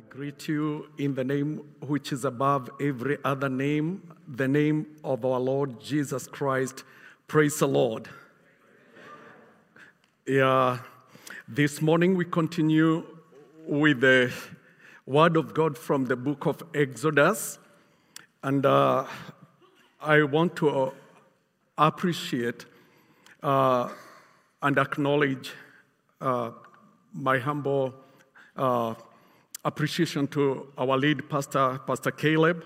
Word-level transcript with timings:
I 0.00 0.02
greet 0.08 0.48
you 0.48 0.88
in 0.96 1.14
the 1.14 1.24
name 1.24 1.60
which 1.80 2.10
is 2.10 2.24
above 2.24 2.70
every 2.80 3.18
other 3.22 3.50
name, 3.50 4.00
the 4.26 4.48
name 4.48 4.86
of 5.04 5.26
our 5.26 5.38
Lord 5.38 5.78
Jesus 5.78 6.26
Christ. 6.26 6.84
Praise 7.28 7.58
the 7.58 7.68
Lord. 7.68 8.08
Yeah, 10.26 10.78
this 11.46 11.82
morning 11.82 12.16
we 12.16 12.24
continue 12.24 13.04
with 13.66 14.00
the 14.00 14.32
Word 15.04 15.36
of 15.36 15.52
God 15.52 15.76
from 15.76 16.06
the 16.06 16.16
book 16.16 16.46
of 16.46 16.62
Exodus, 16.74 17.58
and 18.42 18.64
uh, 18.64 19.04
I 20.00 20.22
want 20.22 20.56
to 20.56 20.94
appreciate 21.76 22.64
uh, 23.42 23.90
and 24.62 24.78
acknowledge 24.78 25.52
uh, 26.22 26.52
my 27.12 27.38
humble 27.38 27.92
uh, 28.56 28.94
appreciation 29.64 30.26
to 30.28 30.72
our 30.78 30.96
lead 30.96 31.28
pastor, 31.28 31.80
Pastor 31.86 32.10
Caleb, 32.10 32.64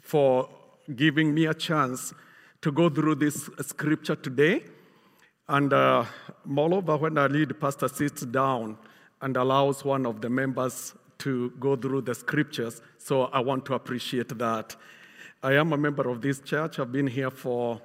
for 0.00 0.48
giving 0.94 1.34
me 1.34 1.46
a 1.46 1.54
chance 1.54 2.14
to 2.62 2.72
go 2.72 2.88
through 2.88 3.16
this 3.16 3.50
scripture 3.62 4.16
today. 4.16 4.62
And 5.48 5.72
uh, 5.72 6.04
moreover, 6.44 6.96
when 6.96 7.18
our 7.18 7.28
lead 7.28 7.58
pastor 7.60 7.88
sits 7.88 8.22
down 8.22 8.78
and 9.20 9.36
allows 9.36 9.84
one 9.84 10.06
of 10.06 10.20
the 10.20 10.28
members 10.28 10.94
to 11.18 11.50
go 11.58 11.74
through 11.74 12.02
the 12.02 12.14
scriptures, 12.14 12.80
so 12.98 13.24
I 13.24 13.40
want 13.40 13.64
to 13.66 13.74
appreciate 13.74 14.36
that. 14.38 14.76
I 15.42 15.54
am 15.54 15.72
a 15.72 15.76
member 15.76 16.08
of 16.08 16.20
this 16.20 16.40
church. 16.40 16.78
I've 16.78 16.92
been 16.92 17.06
here 17.06 17.30
for 17.30 17.80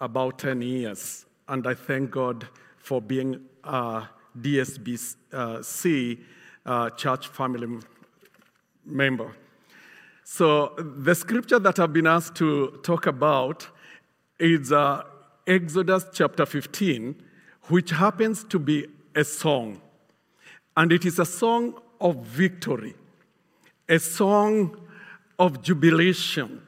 about 0.00 0.38
10 0.38 0.62
years, 0.62 1.26
and 1.48 1.66
I 1.66 1.74
thank 1.74 2.10
God 2.10 2.46
for 2.78 3.00
being 3.00 3.40
a 3.62 4.04
DSBC 4.40 6.18
uh, 6.66 6.90
church 6.90 7.28
family 7.28 7.78
member. 8.84 9.34
So, 10.24 10.72
the 10.78 11.14
scripture 11.14 11.58
that 11.58 11.78
I've 11.78 11.92
been 11.92 12.06
asked 12.06 12.34
to 12.36 12.80
talk 12.82 13.06
about 13.06 13.68
is 14.38 14.72
uh, 14.72 15.02
Exodus 15.46 16.06
chapter 16.12 16.46
15, 16.46 17.14
which 17.68 17.90
happens 17.90 18.44
to 18.44 18.58
be 18.58 18.86
a 19.14 19.24
song. 19.24 19.80
And 20.76 20.92
it 20.92 21.04
is 21.04 21.18
a 21.18 21.26
song 21.26 21.78
of 22.00 22.16
victory, 22.24 22.94
a 23.88 23.98
song 23.98 24.76
of 25.38 25.62
jubilation, 25.62 26.62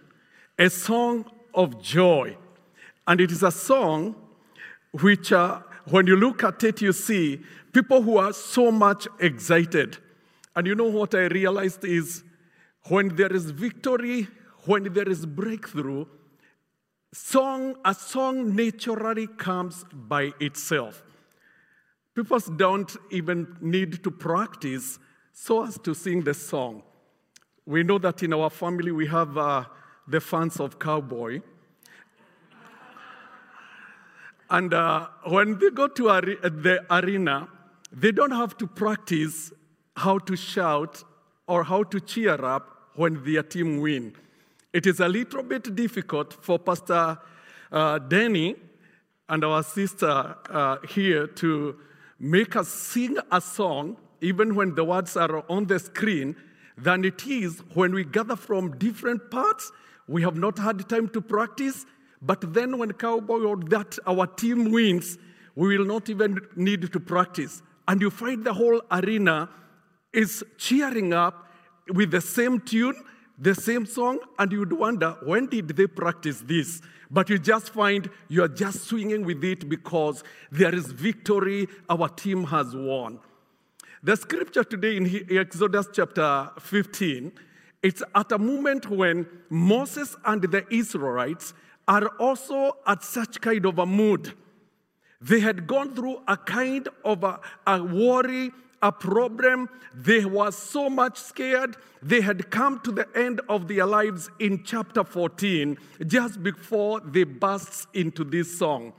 a 0.58 0.70
song 0.70 1.24
of 1.54 1.82
joy. 1.82 2.36
And 3.06 3.20
it 3.20 3.32
is 3.32 3.42
a 3.42 3.50
song 3.50 4.14
which, 4.92 5.32
uh, 5.32 5.60
when 5.86 6.06
you 6.06 6.16
look 6.16 6.44
at 6.44 6.62
it, 6.64 6.82
you 6.82 6.92
see 6.92 7.40
people 7.72 8.02
who 8.02 8.18
are 8.18 8.32
so 8.32 8.70
much 8.70 9.08
excited. 9.18 9.98
And 10.56 10.66
you 10.66 10.74
know 10.74 10.88
what 10.88 11.14
I 11.14 11.26
realized 11.26 11.84
is 11.84 12.24
when 12.88 13.14
there 13.14 13.32
is 13.32 13.50
victory, 13.50 14.26
when 14.64 14.90
there 14.94 15.08
is 15.08 15.26
breakthrough, 15.26 16.06
song, 17.12 17.76
a 17.84 17.94
song 17.94 18.56
naturally 18.56 19.26
comes 19.26 19.84
by 19.92 20.32
itself. 20.40 21.02
People 22.14 22.40
don't 22.56 22.96
even 23.10 23.58
need 23.60 24.02
to 24.02 24.10
practice 24.10 24.98
so 25.34 25.64
as 25.64 25.76
to 25.80 25.94
sing 25.94 26.22
the 26.24 26.32
song. 26.32 26.82
We 27.66 27.82
know 27.82 27.98
that 27.98 28.22
in 28.22 28.32
our 28.32 28.48
family 28.48 28.92
we 28.92 29.06
have 29.08 29.36
uh, 29.36 29.64
the 30.08 30.22
fans 30.22 30.58
of 30.58 30.78
Cowboy. 30.78 31.42
And 34.48 34.72
uh, 34.72 35.08
when 35.24 35.58
they 35.58 35.68
go 35.68 35.88
to 35.88 36.08
are- 36.08 36.22
the 36.22 36.86
arena, 36.90 37.48
they 37.92 38.12
don't 38.12 38.30
have 38.30 38.56
to 38.58 38.66
practice 38.66 39.52
how 39.96 40.18
to 40.18 40.36
shout 40.36 41.02
or 41.48 41.64
how 41.64 41.82
to 41.82 42.00
cheer 42.00 42.44
up 42.44 42.90
when 42.94 43.24
their 43.24 43.42
team 43.42 43.80
win. 43.80 44.14
It 44.72 44.86
is 44.86 45.00
a 45.00 45.08
little 45.08 45.42
bit 45.42 45.74
difficult 45.74 46.32
for 46.32 46.58
Pastor 46.58 47.18
uh, 47.72 47.98
Danny 47.98 48.56
and 49.28 49.44
our 49.44 49.62
sister 49.62 50.36
uh, 50.50 50.76
here 50.88 51.26
to 51.26 51.76
make 52.18 52.56
us 52.56 52.68
sing 52.68 53.16
a 53.32 53.40
song, 53.40 53.96
even 54.20 54.54
when 54.54 54.74
the 54.74 54.84
words 54.84 55.16
are 55.16 55.44
on 55.50 55.66
the 55.66 55.78
screen, 55.78 56.36
than 56.76 57.04
it 57.04 57.26
is 57.26 57.62
when 57.74 57.94
we 57.94 58.04
gather 58.04 58.36
from 58.36 58.76
different 58.78 59.30
parts. 59.30 59.72
We 60.06 60.22
have 60.22 60.36
not 60.36 60.58
had 60.58 60.88
time 60.88 61.08
to 61.08 61.20
practice, 61.20 61.86
but 62.22 62.54
then 62.54 62.78
when 62.78 62.92
Cowboy 62.92 63.40
or 63.40 63.56
that 63.56 63.98
our 64.06 64.26
team 64.26 64.70
wins, 64.70 65.18
we 65.54 65.76
will 65.76 65.86
not 65.86 66.08
even 66.10 66.40
need 66.54 66.92
to 66.92 67.00
practice. 67.00 67.62
And 67.88 68.00
you 68.00 68.10
find 68.10 68.44
the 68.44 68.52
whole 68.52 68.82
arena 68.90 69.48
is 70.16 70.42
cheering 70.56 71.12
up 71.12 71.46
with 71.88 72.10
the 72.10 72.20
same 72.20 72.58
tune, 72.58 72.96
the 73.38 73.54
same 73.54 73.84
song, 73.84 74.18
and 74.38 74.50
you'd 74.50 74.72
wonder 74.72 75.16
when 75.22 75.46
did 75.46 75.68
they 75.68 75.86
practice 75.86 76.40
this? 76.40 76.80
But 77.10 77.28
you 77.28 77.38
just 77.38 77.70
find 77.70 78.10
you're 78.28 78.48
just 78.48 78.86
swinging 78.86 79.24
with 79.24 79.44
it 79.44 79.68
because 79.68 80.24
there 80.50 80.74
is 80.74 80.86
victory, 80.90 81.68
our 81.88 82.08
team 82.08 82.44
has 82.44 82.74
won. 82.74 83.20
The 84.02 84.16
scripture 84.16 84.64
today 84.64 84.96
in 84.96 85.26
Exodus 85.30 85.88
chapter 85.92 86.50
15, 86.60 87.32
it's 87.82 88.02
at 88.14 88.32
a 88.32 88.38
moment 88.38 88.88
when 88.90 89.26
Moses 89.50 90.16
and 90.24 90.42
the 90.42 90.64
Israelites 90.70 91.52
are 91.86 92.08
also 92.18 92.78
at 92.86 93.04
such 93.04 93.40
kind 93.40 93.66
of 93.66 93.78
a 93.78 93.86
mood. 93.86 94.32
They 95.20 95.40
had 95.40 95.66
gone 95.66 95.94
through 95.94 96.22
a 96.26 96.36
kind 96.36 96.88
of 97.04 97.22
a, 97.22 97.40
a 97.66 97.82
worry, 97.82 98.50
a 98.82 98.92
problem. 98.92 99.68
They 99.94 100.24
were 100.24 100.50
so 100.50 100.90
much 100.90 101.18
scared. 101.18 101.76
They 102.02 102.20
had 102.20 102.50
come 102.50 102.80
to 102.80 102.92
the 102.92 103.06
end 103.14 103.40
of 103.48 103.68
their 103.68 103.86
lives 103.86 104.30
in 104.38 104.64
chapter 104.64 105.04
14, 105.04 105.78
just 106.06 106.42
before 106.42 107.00
they 107.00 107.24
burst 107.24 107.88
into 107.94 108.24
this 108.24 108.58
song. 108.58 108.92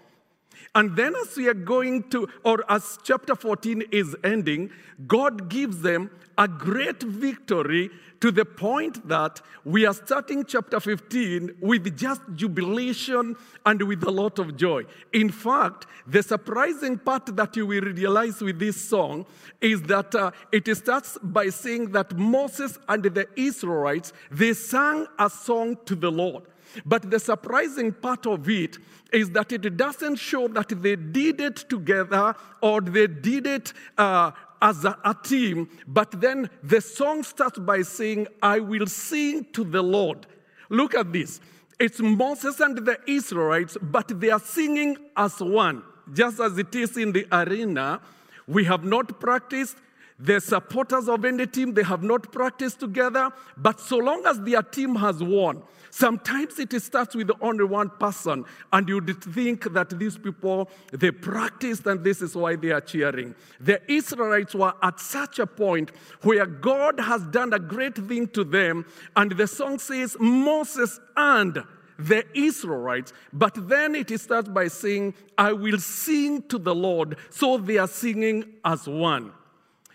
And 0.75 0.95
then, 0.95 1.15
as 1.15 1.35
we 1.35 1.47
are 1.47 1.53
going 1.53 2.03
to, 2.09 2.27
or 2.43 2.63
as 2.69 2.99
chapter 3.03 3.35
14 3.35 3.83
is 3.91 4.15
ending, 4.23 4.69
God 5.07 5.49
gives 5.49 5.81
them 5.81 6.11
a 6.37 6.47
great 6.47 7.01
victory 7.01 7.89
to 8.19 8.31
the 8.31 8.45
point 8.45 9.07
that 9.07 9.41
we 9.63 9.85
are 9.85 9.93
starting 9.93 10.43
chapter 10.45 10.79
15 10.79 11.57
with 11.59 11.97
just 11.97 12.21
jubilation 12.35 13.35
and 13.65 13.81
with 13.83 14.03
a 14.03 14.11
lot 14.11 14.39
of 14.39 14.55
joy. 14.55 14.83
In 15.13 15.29
fact, 15.29 15.85
the 16.05 16.23
surprising 16.23 16.97
part 16.97 17.35
that 17.35 17.55
you 17.55 17.65
will 17.65 17.81
realize 17.81 18.41
with 18.41 18.59
this 18.59 18.79
song 18.81 19.25
is 19.61 19.81
that 19.83 20.13
uh, 20.15 20.31
it 20.51 20.75
starts 20.75 21.17
by 21.21 21.49
saying 21.49 21.91
that 21.91 22.15
Moses 22.15 22.79
and 22.87 23.03
the 23.03 23.27
Israelites 23.35 24.13
they 24.31 24.53
sang 24.53 25.07
a 25.19 25.29
song 25.29 25.77
to 25.85 25.95
the 25.95 26.11
Lord. 26.11 26.43
But 26.85 27.09
the 27.09 27.19
surprising 27.19 27.91
part 27.93 28.25
of 28.25 28.49
it 28.49 28.77
is 29.11 29.29
that 29.31 29.51
it 29.51 29.77
doesn't 29.77 30.17
show 30.17 30.47
that 30.49 30.69
they 30.69 30.95
did 30.95 31.41
it 31.41 31.55
together 31.69 32.35
or 32.61 32.81
they 32.81 33.07
did 33.07 33.47
it 33.47 33.73
uh, 33.97 34.31
as 34.61 34.85
a, 34.85 34.97
a, 35.05 35.15
team, 35.23 35.69
but 35.87 36.19
then 36.19 36.49
the 36.63 36.81
song 36.81 37.23
starts 37.23 37.59
by 37.59 37.81
saying, 37.81 38.27
I 38.41 38.59
will 38.59 38.87
sing 38.87 39.45
to 39.53 39.63
the 39.63 39.81
Lord. 39.81 40.25
Look 40.69 40.95
at 40.95 41.13
this. 41.13 41.39
It's 41.79 41.99
Moses 41.99 42.59
and 42.59 42.77
the 42.77 42.97
Israelites, 43.05 43.77
but 43.81 44.19
they 44.19 44.31
are 44.31 44.39
singing 44.39 44.97
as 45.15 45.39
one. 45.39 45.83
Just 46.11 46.39
as 46.39 46.57
it 46.57 46.73
is 46.73 46.97
in 46.97 47.11
the 47.11 47.27
arena, 47.31 48.01
we 48.47 48.63
have 48.63 48.83
not 48.83 49.19
practiced. 49.19 49.77
The 50.19 50.41
supporters 50.41 51.07
of 51.07 51.23
any 51.25 51.45
team, 51.45 51.75
they 51.75 51.83
have 51.83 52.01
not 52.01 52.31
practiced 52.31 52.79
together, 52.79 53.29
but 53.55 53.79
so 53.79 53.97
long 53.97 54.25
as 54.25 54.41
their 54.41 54.63
team 54.63 54.95
has 54.95 55.21
won, 55.21 55.61
sometimes 55.97 56.59
it 56.59 56.79
starts 56.81 57.15
with 57.15 57.31
only 57.41 57.65
one 57.65 57.89
person, 57.89 58.45
and 58.71 58.87
you'd 58.87 59.23
think 59.23 59.73
that 59.73 59.89
these 59.97 60.17
people, 60.17 60.69
they 60.91 61.11
practiced 61.11 61.87
and 61.87 62.03
this 62.03 62.21
is 62.21 62.35
why 62.35 62.55
they 62.55 62.71
are 62.71 62.81
cheering. 62.81 63.33
The 63.59 63.81
Israelites 63.91 64.53
were 64.53 64.73
at 64.83 64.99
such 64.99 65.39
a 65.39 65.47
point 65.47 65.91
where 66.21 66.45
God 66.45 66.99
has 66.99 67.23
done 67.27 67.51
a 67.53 67.59
great 67.59 67.95
thing 67.95 68.27
to 68.29 68.43
them, 68.43 68.85
and 69.15 69.31
the 69.31 69.47
song 69.47 69.79
says, 69.79 70.15
Moses 70.19 70.99
and 71.15 71.63
the 71.97 72.23
Israelites, 72.35 73.11
but 73.33 73.67
then 73.67 73.95
it 73.95 74.15
starts 74.19 74.47
by 74.49 74.67
saying, 74.67 75.15
I 75.35 75.51
will 75.53 75.79
sing 75.79 76.43
to 76.43 76.59
the 76.59 76.75
Lord. 76.75 77.17
So 77.31 77.57
they 77.57 77.77
are 77.77 77.87
singing 77.87 78.53
as 78.63 78.87
one. 78.87 79.31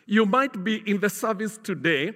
You 0.06 0.26
might 0.26 0.64
be 0.64 0.82
in 0.90 0.99
the 0.99 1.08
service 1.08 1.60
today, 1.62 2.12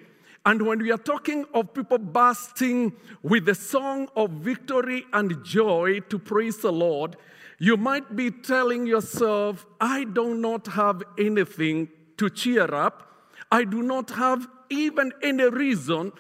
and 0.46 0.62
when 0.62 0.78
we 0.78 0.92
are 0.92 0.98
talking 0.98 1.44
of 1.54 1.74
people 1.74 1.98
bursting 1.98 2.92
with 3.24 3.46
the 3.46 3.54
song 3.54 4.08
of 4.14 4.30
victory 4.30 5.04
and 5.12 5.44
joy 5.44 5.98
to 6.08 6.20
praise 6.20 6.58
the 6.58 6.70
Lord, 6.70 7.16
you 7.58 7.76
might 7.76 8.14
be 8.14 8.30
telling 8.30 8.86
yourself, 8.86 9.66
I 9.80 10.04
do 10.04 10.36
not 10.36 10.68
have 10.68 11.02
anything 11.18 11.88
to 12.18 12.30
cheer 12.30 12.72
up. 12.72 13.10
I 13.50 13.64
do 13.64 13.82
not 13.82 14.10
have 14.10 14.46
even 14.70 15.12
any 15.20 15.48
reason 15.48 16.12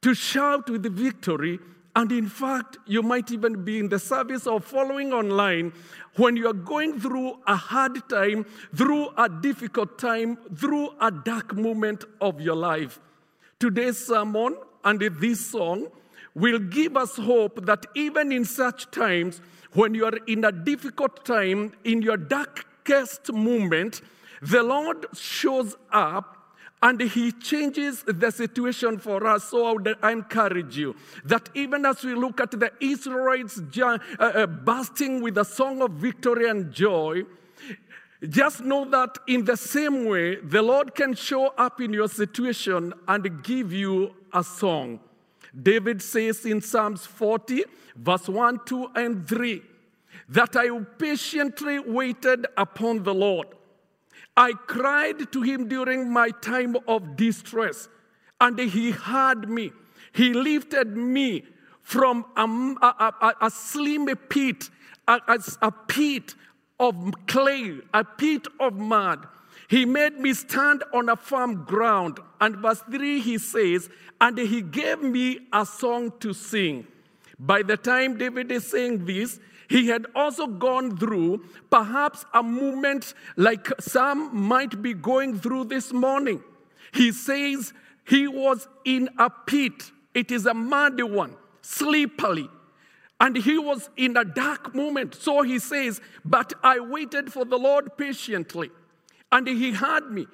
to 0.00 0.14
shout 0.14 0.70
with 0.70 0.84
victory. 0.86 1.58
And 1.94 2.10
in 2.10 2.26
fact, 2.26 2.78
you 2.86 3.02
might 3.02 3.30
even 3.32 3.64
be 3.64 3.80
in 3.80 3.90
the 3.90 3.98
service 3.98 4.46
of 4.46 4.64
following 4.64 5.12
online 5.12 5.74
when 6.16 6.36
you 6.38 6.48
are 6.48 6.54
going 6.54 6.98
through 6.98 7.40
a 7.46 7.56
hard 7.56 8.08
time, 8.08 8.46
through 8.74 9.10
a 9.18 9.28
difficult 9.28 9.98
time, 9.98 10.38
through 10.56 10.94
a 11.02 11.10
dark 11.10 11.54
moment 11.54 12.04
of 12.22 12.40
your 12.40 12.56
life. 12.56 12.98
Today's 13.60 14.06
sermon 14.06 14.56
and 14.84 15.00
this 15.00 15.50
song 15.50 15.88
will 16.32 16.60
give 16.60 16.96
us 16.96 17.16
hope 17.16 17.66
that 17.66 17.86
even 17.96 18.30
in 18.30 18.44
such 18.44 18.88
times, 18.92 19.40
when 19.72 19.96
you 19.96 20.04
are 20.04 20.16
in 20.28 20.44
a 20.44 20.52
difficult 20.52 21.24
time, 21.24 21.72
in 21.82 22.00
your 22.00 22.16
darkest 22.16 23.32
moment, 23.32 24.00
the 24.42 24.62
Lord 24.62 25.06
shows 25.12 25.76
up 25.90 26.36
and 26.82 27.00
he 27.00 27.32
changes 27.32 28.04
the 28.06 28.30
situation 28.30 28.98
for 28.98 29.26
us. 29.26 29.50
So 29.50 29.66
I 29.66 29.72
would 29.72 29.96
encourage 30.04 30.78
you 30.78 30.94
that 31.24 31.48
even 31.54 31.84
as 31.84 32.04
we 32.04 32.14
look 32.14 32.40
at 32.40 32.52
the 32.52 32.70
Israelites 32.80 33.60
uh, 33.82 33.98
uh, 34.20 34.46
bursting 34.46 35.20
with 35.20 35.36
a 35.36 35.44
song 35.44 35.82
of 35.82 35.90
victory 35.92 36.48
and 36.48 36.72
joy, 36.72 37.24
just 38.26 38.62
know 38.62 38.84
that 38.86 39.16
in 39.28 39.44
the 39.44 39.56
same 39.56 40.06
way, 40.06 40.36
the 40.36 40.62
Lord 40.62 40.94
can 40.94 41.14
show 41.14 41.48
up 41.48 41.80
in 41.80 41.92
your 41.92 42.08
situation 42.08 42.92
and 43.06 43.42
give 43.44 43.72
you 43.72 44.14
a 44.32 44.42
song. 44.42 45.00
David 45.60 46.02
says 46.02 46.44
in 46.44 46.60
Psalms 46.60 47.06
40, 47.06 47.64
verse 47.96 48.28
1, 48.28 48.60
2, 48.66 48.90
and 48.96 49.28
3, 49.28 49.62
that 50.30 50.56
I 50.56 50.68
patiently 50.98 51.78
waited 51.78 52.46
upon 52.56 53.02
the 53.04 53.14
Lord. 53.14 53.48
I 54.36 54.52
cried 54.52 55.32
to 55.32 55.42
him 55.42 55.68
during 55.68 56.10
my 56.10 56.30
time 56.30 56.76
of 56.86 57.16
distress, 57.16 57.88
and 58.40 58.58
he 58.58 58.90
heard 58.90 59.48
me. 59.48 59.72
He 60.12 60.32
lifted 60.32 60.96
me 60.96 61.44
from 61.82 62.24
a, 62.36 62.42
a, 62.42 63.14
a, 63.20 63.46
a 63.46 63.50
slim 63.50 64.06
pit, 64.28 64.70
a, 65.06 65.20
a 65.62 65.72
pit 65.72 66.34
of 66.80 67.12
clay, 67.26 67.80
a 67.92 68.04
pit 68.04 68.46
of 68.60 68.74
mud. 68.74 69.26
He 69.68 69.84
made 69.84 70.18
me 70.18 70.32
stand 70.32 70.82
on 70.94 71.08
a 71.08 71.16
firm 71.16 71.64
ground. 71.64 72.20
And 72.40 72.56
verse 72.56 72.82
3, 72.90 73.20
he 73.20 73.38
says, 73.38 73.90
And 74.20 74.38
he 74.38 74.62
gave 74.62 75.02
me 75.02 75.40
a 75.52 75.66
song 75.66 76.12
to 76.20 76.32
sing. 76.32 76.86
By 77.38 77.62
the 77.62 77.76
time 77.76 78.16
David 78.16 78.50
is 78.50 78.66
saying 78.66 79.04
this, 79.04 79.38
he 79.68 79.88
had 79.88 80.06
also 80.14 80.46
gone 80.46 80.96
through 80.96 81.44
perhaps 81.70 82.24
a 82.32 82.42
moment 82.42 83.12
like 83.36 83.68
some 83.80 84.34
might 84.34 84.80
be 84.80 84.94
going 84.94 85.38
through 85.38 85.64
this 85.64 85.92
morning. 85.92 86.42
He 86.94 87.12
says 87.12 87.74
he 88.06 88.26
was 88.26 88.66
in 88.86 89.10
a 89.18 89.28
pit, 89.28 89.92
it 90.14 90.30
is 90.30 90.46
a 90.46 90.54
muddy 90.54 91.02
one, 91.02 91.36
slippery. 91.60 92.48
And 93.20 93.36
he 93.36 93.58
was 93.58 93.90
in 93.96 94.16
a 94.16 94.24
dark 94.24 94.74
moment. 94.74 95.14
So 95.14 95.42
he 95.42 95.58
says, 95.58 96.00
But 96.24 96.52
I 96.62 96.78
waited 96.78 97.32
for 97.32 97.44
the 97.44 97.58
Lord 97.58 97.96
patiently, 97.96 98.70
and 99.32 99.46
he 99.46 99.72
heard 99.72 100.10
me. 100.10 100.26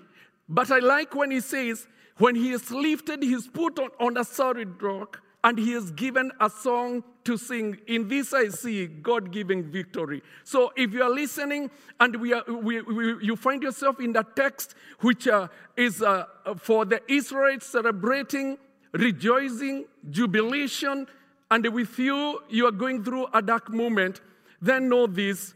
But 0.49 0.71
I 0.71 0.81
like 0.81 1.15
when 1.15 1.31
he 1.31 1.41
says, 1.41 1.87
When 2.19 2.35
he 2.35 2.51
has 2.51 2.71
lifted 2.71 3.23
his 3.23 3.47
foot 3.47 3.79
on, 3.79 3.89
on 3.99 4.17
a 4.17 4.25
solid 4.25 4.83
rock, 4.83 5.21
and 5.45 5.59
he 5.59 5.73
has 5.73 5.91
given 5.91 6.33
a 6.41 6.49
song 6.49 7.05
to 7.25 7.37
sing. 7.37 7.79
In 7.87 8.09
this, 8.09 8.33
I 8.33 8.49
see 8.49 8.87
God 8.87 9.31
giving 9.31 9.63
victory. 9.63 10.23
So, 10.43 10.73
if 10.75 10.93
you 10.93 11.03
are 11.03 11.11
listening 11.11 11.71
and 12.01 12.17
we 12.17 12.33
are, 12.33 12.43
we, 12.49 12.81
we, 12.81 13.23
you 13.23 13.37
find 13.37 13.63
yourself 13.63 14.01
in 14.01 14.15
the 14.15 14.25
text, 14.35 14.75
which 15.01 15.29
uh, 15.29 15.49
is 15.77 16.03
uh, 16.03 16.25
for 16.57 16.87
the 16.87 17.01
Israelites 17.13 17.67
celebrating, 17.67 18.57
rejoicing, 18.93 19.85
jubilation, 20.11 21.07
and 21.55 21.73
with 21.73 22.01
you, 22.01 22.41
you 22.49 22.67
are 22.67 22.73
going 22.73 23.05
through 23.05 23.29
a 23.33 23.41
dark 23.41 23.73
moment, 23.73 24.21
then 24.61 24.89
know 24.89 25.07
this 25.07 25.55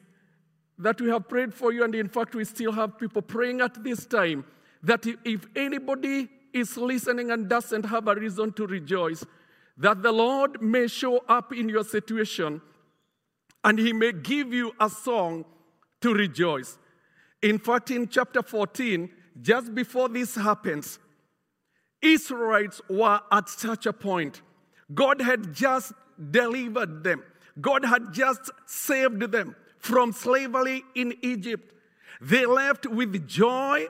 that 0.78 1.00
we 1.00 1.08
have 1.08 1.28
prayed 1.28 1.52
for 1.52 1.72
you, 1.72 1.82
and 1.82 1.92
in 1.92 2.08
fact, 2.08 2.36
we 2.36 2.44
still 2.44 2.70
have 2.70 2.96
people 2.96 3.20
praying 3.20 3.60
at 3.60 3.82
this 3.82 4.06
time 4.06 4.44
that 4.80 5.04
if 5.24 5.44
anybody 5.56 6.28
is 6.52 6.76
listening 6.76 7.32
and 7.32 7.48
doesn't 7.48 7.84
have 7.84 8.06
a 8.06 8.14
reason 8.14 8.52
to 8.52 8.64
rejoice, 8.68 9.26
that 9.76 10.00
the 10.00 10.12
Lord 10.12 10.62
may 10.62 10.86
show 10.86 11.18
up 11.28 11.52
in 11.52 11.68
your 11.68 11.82
situation 11.82 12.62
and 13.64 13.76
he 13.76 13.92
may 13.92 14.12
give 14.12 14.52
you 14.52 14.70
a 14.78 14.88
song 14.88 15.44
to 16.00 16.14
rejoice. 16.14 16.78
In 17.42 17.58
fact, 17.58 17.90
in 17.90 18.06
chapter 18.06 18.42
14, 18.42 19.10
just 19.42 19.74
before 19.74 20.08
this 20.08 20.36
happens, 20.36 21.00
Israelites 22.00 22.80
were 22.88 23.20
at 23.32 23.48
such 23.48 23.86
a 23.86 23.92
point. 23.92 24.42
God 24.92 25.20
had 25.20 25.52
just 25.54 25.92
delivered 26.30 27.04
them, 27.04 27.22
God 27.60 27.84
had 27.84 28.12
just 28.12 28.50
saved 28.66 29.20
them 29.20 29.54
from 29.78 30.12
slavery 30.12 30.84
in 30.94 31.14
Egypt. 31.22 31.74
They 32.20 32.46
left 32.46 32.86
with 32.86 33.28
joy 33.28 33.86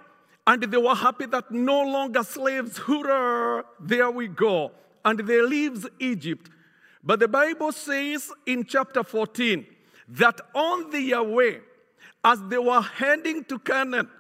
and 0.47 0.63
they 0.63 0.77
were 0.77 0.95
happy 0.95 1.27
that 1.27 1.51
no 1.51 1.83
longer 1.83 2.23
slaves. 2.23 2.79
Hurrah! 2.79 3.63
There 3.81 4.11
we 4.11 4.29
go 4.29 4.73
and 5.05 5.21
they 5.21 5.43
leaves 5.43 5.87
Egypt. 5.99 6.51
But 7.03 7.21
the 7.21 7.29
Bible 7.29 7.73
says 7.73 8.31
in 8.47 8.65
chapter 8.65 9.03
14 9.03 9.67
that 10.09 10.41
on 10.55 10.91
their 10.91 11.23
way, 11.23 11.61
as 12.25 12.43
they 12.49 12.59
were 12.59 12.83
heading 12.83 13.45
to 13.45 13.59
Canaan, 13.59 14.11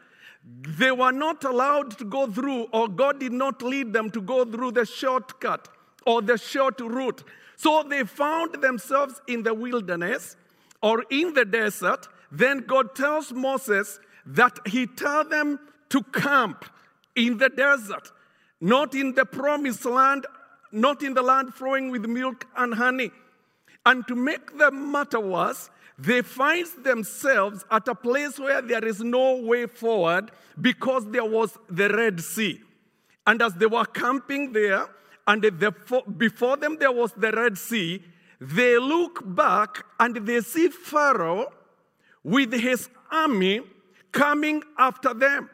they 0.78 0.90
were 0.90 1.12
not 1.12 1.44
allowed 1.44 1.98
to 1.98 2.04
go 2.04 2.26
through, 2.26 2.68
or 2.72 2.88
God 2.88 3.20
did 3.20 3.32
not 3.32 3.60
lead 3.60 3.92
them 3.92 4.10
to 4.10 4.20
go 4.20 4.44
through 4.44 4.72
the 4.72 4.86
shortcut 4.86 5.68
or 6.08 6.20
the 6.22 6.36
short 6.36 6.80
route. 6.80 7.22
So 7.54 7.84
they 7.88 8.02
found 8.02 8.60
themselves 8.60 9.20
in 9.28 9.44
the 9.44 9.54
wilderness 9.54 10.36
or 10.82 11.04
in 11.10 11.34
the 11.34 11.44
desert. 11.44 12.08
Then 12.32 12.64
God 12.66 12.96
tells 12.96 13.32
Moses 13.32 14.00
that 14.26 14.58
he 14.66 14.88
tell 14.88 15.22
them 15.24 15.60
to 15.90 16.02
camp 16.02 16.64
in 17.14 17.38
the 17.38 17.48
desert, 17.48 18.10
not 18.60 18.94
in 18.94 19.14
the 19.14 19.24
promised 19.24 19.84
land 19.84 20.26
not 20.72 21.02
in 21.02 21.14
the 21.14 21.22
land 21.22 21.54
flowing 21.54 21.90
with 21.90 22.06
milk 22.06 22.46
and 22.56 22.74
honey. 22.74 23.10
And 23.86 24.06
to 24.08 24.14
make 24.14 24.58
the 24.58 24.70
matter 24.70 25.20
worse, 25.20 25.70
they 25.98 26.22
find 26.22 26.66
themselves 26.84 27.64
at 27.70 27.88
a 27.88 27.94
place 27.94 28.38
where 28.38 28.62
there 28.62 28.84
is 28.84 29.00
no 29.00 29.36
way 29.36 29.66
forward 29.66 30.30
because 30.60 31.06
there 31.10 31.24
was 31.24 31.56
the 31.68 31.88
Red 31.88 32.20
Sea. 32.20 32.60
And 33.26 33.42
as 33.42 33.54
they 33.54 33.66
were 33.66 33.84
camping 33.84 34.52
there, 34.52 34.86
and 35.28 35.42
the, 35.42 35.74
before 36.16 36.56
them 36.56 36.78
there 36.80 36.90
was 36.90 37.12
the 37.12 37.30
Red 37.30 37.58
Sea, 37.58 38.02
they 38.40 38.78
look 38.78 39.22
back 39.36 39.84
and 40.00 40.16
they 40.16 40.40
see 40.40 40.68
Pharaoh 40.68 41.52
with 42.24 42.52
his 42.54 42.88
army 43.12 43.60
coming 44.10 44.62
after 44.78 45.12
them. 45.12 45.50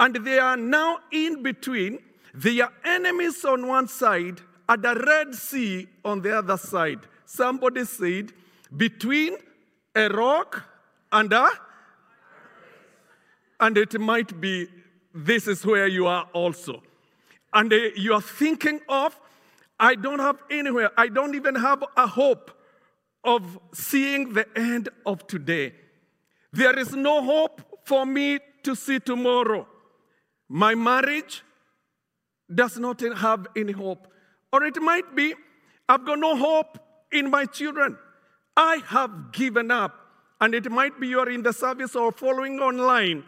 And 0.00 0.16
they 0.16 0.40
are 0.40 0.56
now 0.56 0.98
in 1.12 1.42
between 1.44 2.00
their 2.34 2.68
enemies 2.84 3.44
on 3.44 3.68
one 3.68 3.86
side 3.86 4.40
and 4.68 4.82
the 4.82 4.94
Red 4.96 5.36
Sea 5.36 5.86
on 6.04 6.20
the 6.20 6.36
other 6.36 6.56
side. 6.56 7.00
Somebody 7.24 7.84
said, 7.84 8.32
between 8.76 9.36
a 9.94 10.08
rock 10.08 10.64
and 11.12 11.32
a. 11.32 11.48
And 13.60 13.78
it 13.78 14.00
might 14.00 14.40
be, 14.40 14.66
this 15.14 15.46
is 15.46 15.64
where 15.64 15.86
you 15.86 16.08
are 16.08 16.28
also. 16.32 16.82
And 17.56 17.72
uh, 17.72 17.76
you 17.96 18.12
are 18.12 18.20
thinking 18.20 18.80
of, 18.86 19.18
I 19.80 19.94
don't 19.94 20.18
have 20.18 20.42
anywhere, 20.50 20.90
I 20.96 21.08
don't 21.08 21.34
even 21.34 21.54
have 21.54 21.82
a 21.96 22.06
hope 22.06 22.50
of 23.24 23.58
seeing 23.72 24.34
the 24.34 24.46
end 24.54 24.90
of 25.06 25.26
today. 25.26 25.72
There 26.52 26.78
is 26.78 26.92
no 26.92 27.22
hope 27.24 27.62
for 27.86 28.04
me 28.04 28.40
to 28.62 28.74
see 28.76 29.00
tomorrow. 29.00 29.66
My 30.50 30.74
marriage 30.74 31.42
does 32.54 32.78
not 32.78 33.00
have 33.00 33.46
any 33.56 33.72
hope. 33.72 34.06
Or 34.52 34.62
it 34.64 34.76
might 34.76 35.16
be, 35.16 35.34
I've 35.88 36.04
got 36.04 36.18
no 36.18 36.36
hope 36.36 36.78
in 37.10 37.30
my 37.30 37.46
children. 37.46 37.96
I 38.54 38.82
have 38.86 39.32
given 39.32 39.70
up. 39.70 39.98
And 40.42 40.54
it 40.54 40.70
might 40.70 41.00
be 41.00 41.08
you're 41.08 41.30
in 41.30 41.42
the 41.42 41.54
service 41.54 41.96
or 41.96 42.12
following 42.12 42.58
online, 42.60 43.24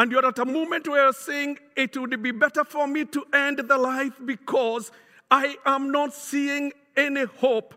and 0.00 0.10
you're 0.10 0.24
at 0.24 0.38
a 0.38 0.46
moment 0.46 0.88
where 0.88 1.04
you're 1.04 1.12
saying, 1.12 1.58
It 1.76 1.94
would 1.94 2.22
be 2.22 2.30
better 2.30 2.64
for 2.64 2.86
me 2.86 3.04
to 3.04 3.22
end 3.34 3.58
the 3.58 3.76
life 3.76 4.14
because 4.24 4.90
I 5.30 5.56
am 5.66 5.92
not 5.92 6.14
seeing 6.14 6.72
any 6.96 7.26
hope. 7.26 7.74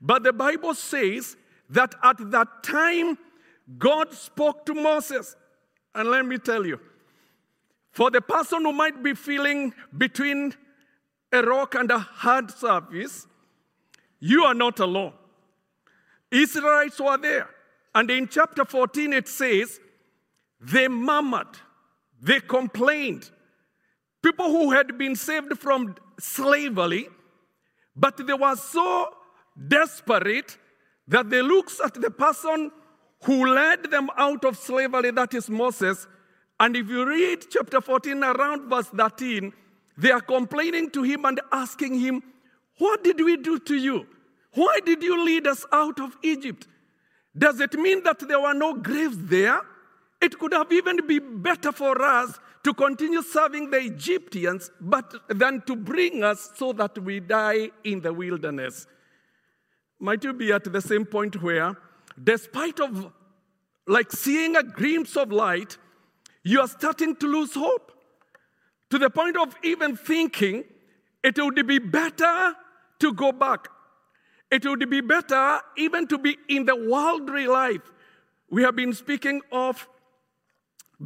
But 0.00 0.24
the 0.24 0.32
Bible 0.32 0.74
says 0.74 1.36
that 1.70 1.94
at 2.02 2.16
that 2.32 2.64
time, 2.64 3.16
God 3.78 4.12
spoke 4.12 4.66
to 4.66 4.74
Moses. 4.74 5.36
And 5.94 6.10
let 6.10 6.26
me 6.26 6.36
tell 6.36 6.66
you, 6.66 6.80
for 7.92 8.10
the 8.10 8.20
person 8.20 8.62
who 8.62 8.72
might 8.72 9.00
be 9.00 9.14
feeling 9.14 9.72
between 9.96 10.52
a 11.32 11.42
rock 11.42 11.76
and 11.76 11.92
a 11.92 11.98
hard 12.00 12.50
surface, 12.50 13.28
you 14.18 14.42
are 14.42 14.54
not 14.54 14.80
alone. 14.80 15.12
Israelites 16.32 17.00
were 17.00 17.18
there. 17.18 17.48
And 17.94 18.10
in 18.10 18.26
chapter 18.26 18.64
14, 18.64 19.12
it 19.12 19.28
says, 19.28 19.78
they 20.64 20.88
murmured, 20.88 21.58
they 22.20 22.40
complained. 22.40 23.30
People 24.22 24.46
who 24.46 24.70
had 24.70 24.96
been 24.96 25.16
saved 25.16 25.58
from 25.58 25.94
slavery, 26.18 27.08
but 27.94 28.16
they 28.26 28.32
were 28.32 28.56
so 28.56 29.14
desperate 29.68 30.56
that 31.06 31.28
they 31.28 31.42
looked 31.42 31.78
at 31.84 31.94
the 31.94 32.10
person 32.10 32.70
who 33.24 33.46
led 33.46 33.90
them 33.90 34.08
out 34.16 34.44
of 34.44 34.56
slavery, 34.56 35.10
that 35.10 35.34
is 35.34 35.50
Moses. 35.50 36.06
And 36.58 36.76
if 36.76 36.88
you 36.88 37.06
read 37.06 37.44
chapter 37.50 37.80
14 37.80 38.22
around 38.22 38.68
verse 38.70 38.88
13, 38.88 39.52
They 39.96 40.10
are 40.10 40.20
complaining 40.20 40.90
to 40.90 41.02
him 41.02 41.24
and 41.24 41.40
asking 41.52 41.98
him, 42.00 42.22
What 42.78 43.04
did 43.04 43.20
we 43.20 43.36
do 43.36 43.58
to 43.60 43.74
you? 43.74 44.06
Why 44.54 44.80
did 44.84 45.02
you 45.02 45.24
lead 45.24 45.46
us 45.46 45.64
out 45.72 46.00
of 46.00 46.16
Egypt? 46.22 46.66
Does 47.36 47.60
it 47.60 47.74
mean 47.74 48.02
that 48.04 48.20
there 48.20 48.40
were 48.40 48.54
no 48.54 48.74
graves 48.74 49.16
there? 49.18 49.60
It 50.24 50.38
could 50.38 50.54
have 50.54 50.72
even 50.72 51.06
been 51.06 51.42
better 51.42 51.70
for 51.70 52.00
us 52.00 52.38
to 52.62 52.72
continue 52.72 53.20
serving 53.20 53.68
the 53.68 53.76
Egyptians, 53.76 54.70
but 54.80 55.12
than 55.28 55.60
to 55.66 55.76
bring 55.76 56.24
us 56.24 56.52
so 56.56 56.72
that 56.72 56.96
we 56.98 57.20
die 57.20 57.68
in 57.84 58.00
the 58.00 58.10
wilderness. 58.10 58.86
Might 60.00 60.24
you 60.24 60.32
be 60.32 60.50
at 60.50 60.64
the 60.64 60.80
same 60.80 61.04
point 61.04 61.42
where, 61.42 61.76
despite 62.32 62.80
of 62.80 63.12
like 63.86 64.12
seeing 64.12 64.56
a 64.56 64.62
glimpse 64.62 65.14
of 65.14 65.30
light, 65.30 65.76
you 66.42 66.58
are 66.60 66.68
starting 66.68 67.14
to 67.16 67.26
lose 67.26 67.52
hope 67.52 67.92
to 68.88 68.96
the 68.96 69.10
point 69.10 69.36
of 69.36 69.54
even 69.62 69.94
thinking 69.94 70.64
it 71.22 71.36
would 71.36 71.66
be 71.66 71.78
better 71.78 72.54
to 73.00 73.12
go 73.12 73.30
back. 73.30 73.68
It 74.50 74.64
would 74.64 74.88
be 74.88 75.02
better 75.02 75.60
even 75.76 76.06
to 76.06 76.16
be 76.16 76.38
in 76.48 76.64
the 76.64 76.76
worldly 76.76 77.46
life. 77.46 77.92
We 78.48 78.62
have 78.62 78.74
been 78.74 78.94
speaking 78.94 79.42
of 79.52 79.86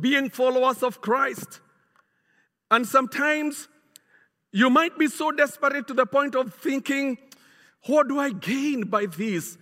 being 0.00 0.30
followers 0.30 0.82
of 0.82 1.00
Christ. 1.00 1.60
And 2.70 2.86
sometimes 2.86 3.68
you 4.52 4.70
might 4.70 4.98
be 4.98 5.08
so 5.08 5.30
desperate 5.30 5.86
to 5.88 5.94
the 5.94 6.06
point 6.06 6.34
of 6.34 6.54
thinking, 6.54 7.18
what 7.86 8.08
do 8.08 8.18
I 8.18 8.30
gain 8.30 8.82
by 8.82 9.06
this? 9.06 9.58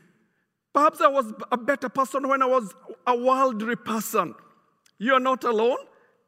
Perhaps 0.72 1.00
I 1.00 1.08
was 1.08 1.32
a 1.50 1.56
better 1.56 1.88
person 1.88 2.28
when 2.28 2.42
I 2.42 2.46
was 2.46 2.74
a 3.06 3.16
worldly 3.16 3.76
person. 3.76 4.34
You're 4.98 5.20
not 5.20 5.44
alone. 5.44 5.78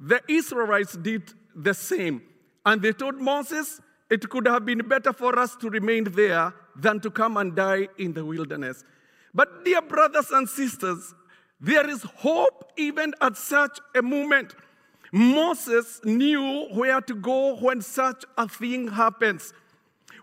The 0.01 0.21
Israelites 0.29 0.97
did 0.97 1.33
the 1.55 1.75
same. 1.75 2.23
And 2.65 2.81
they 2.81 2.93
told 2.93 3.21
Moses, 3.21 3.81
it 4.11 4.29
could 4.29 4.47
have 4.47 4.65
been 4.65 4.79
better 4.79 5.13
for 5.13 5.39
us 5.39 5.57
to 5.57 5.69
remain 5.69 6.05
there 6.05 6.55
than 6.77 7.01
to 7.01 7.11
come 7.11 7.37
and 7.37 7.55
die 7.55 7.89
in 7.99 8.13
the 8.13 8.25
wilderness. 8.25 8.85
But, 9.35 9.65
dear 9.65 9.83
brothers 9.83 10.31
and 10.31 10.49
sisters, 10.49 11.15
there 11.61 11.89
is 11.89 12.03
hope 12.03 12.73
even 12.77 13.15
at 13.21 13.37
such 13.37 13.79
a 13.95 14.03
moment. 14.03 14.55
Moses 15.13 16.01
knew 16.05 16.67
where 16.73 17.01
to 17.01 17.15
go 17.15 17.57
when 17.57 17.81
such 17.81 18.25
a 18.37 18.49
thing 18.49 18.89
happens. 18.89 19.53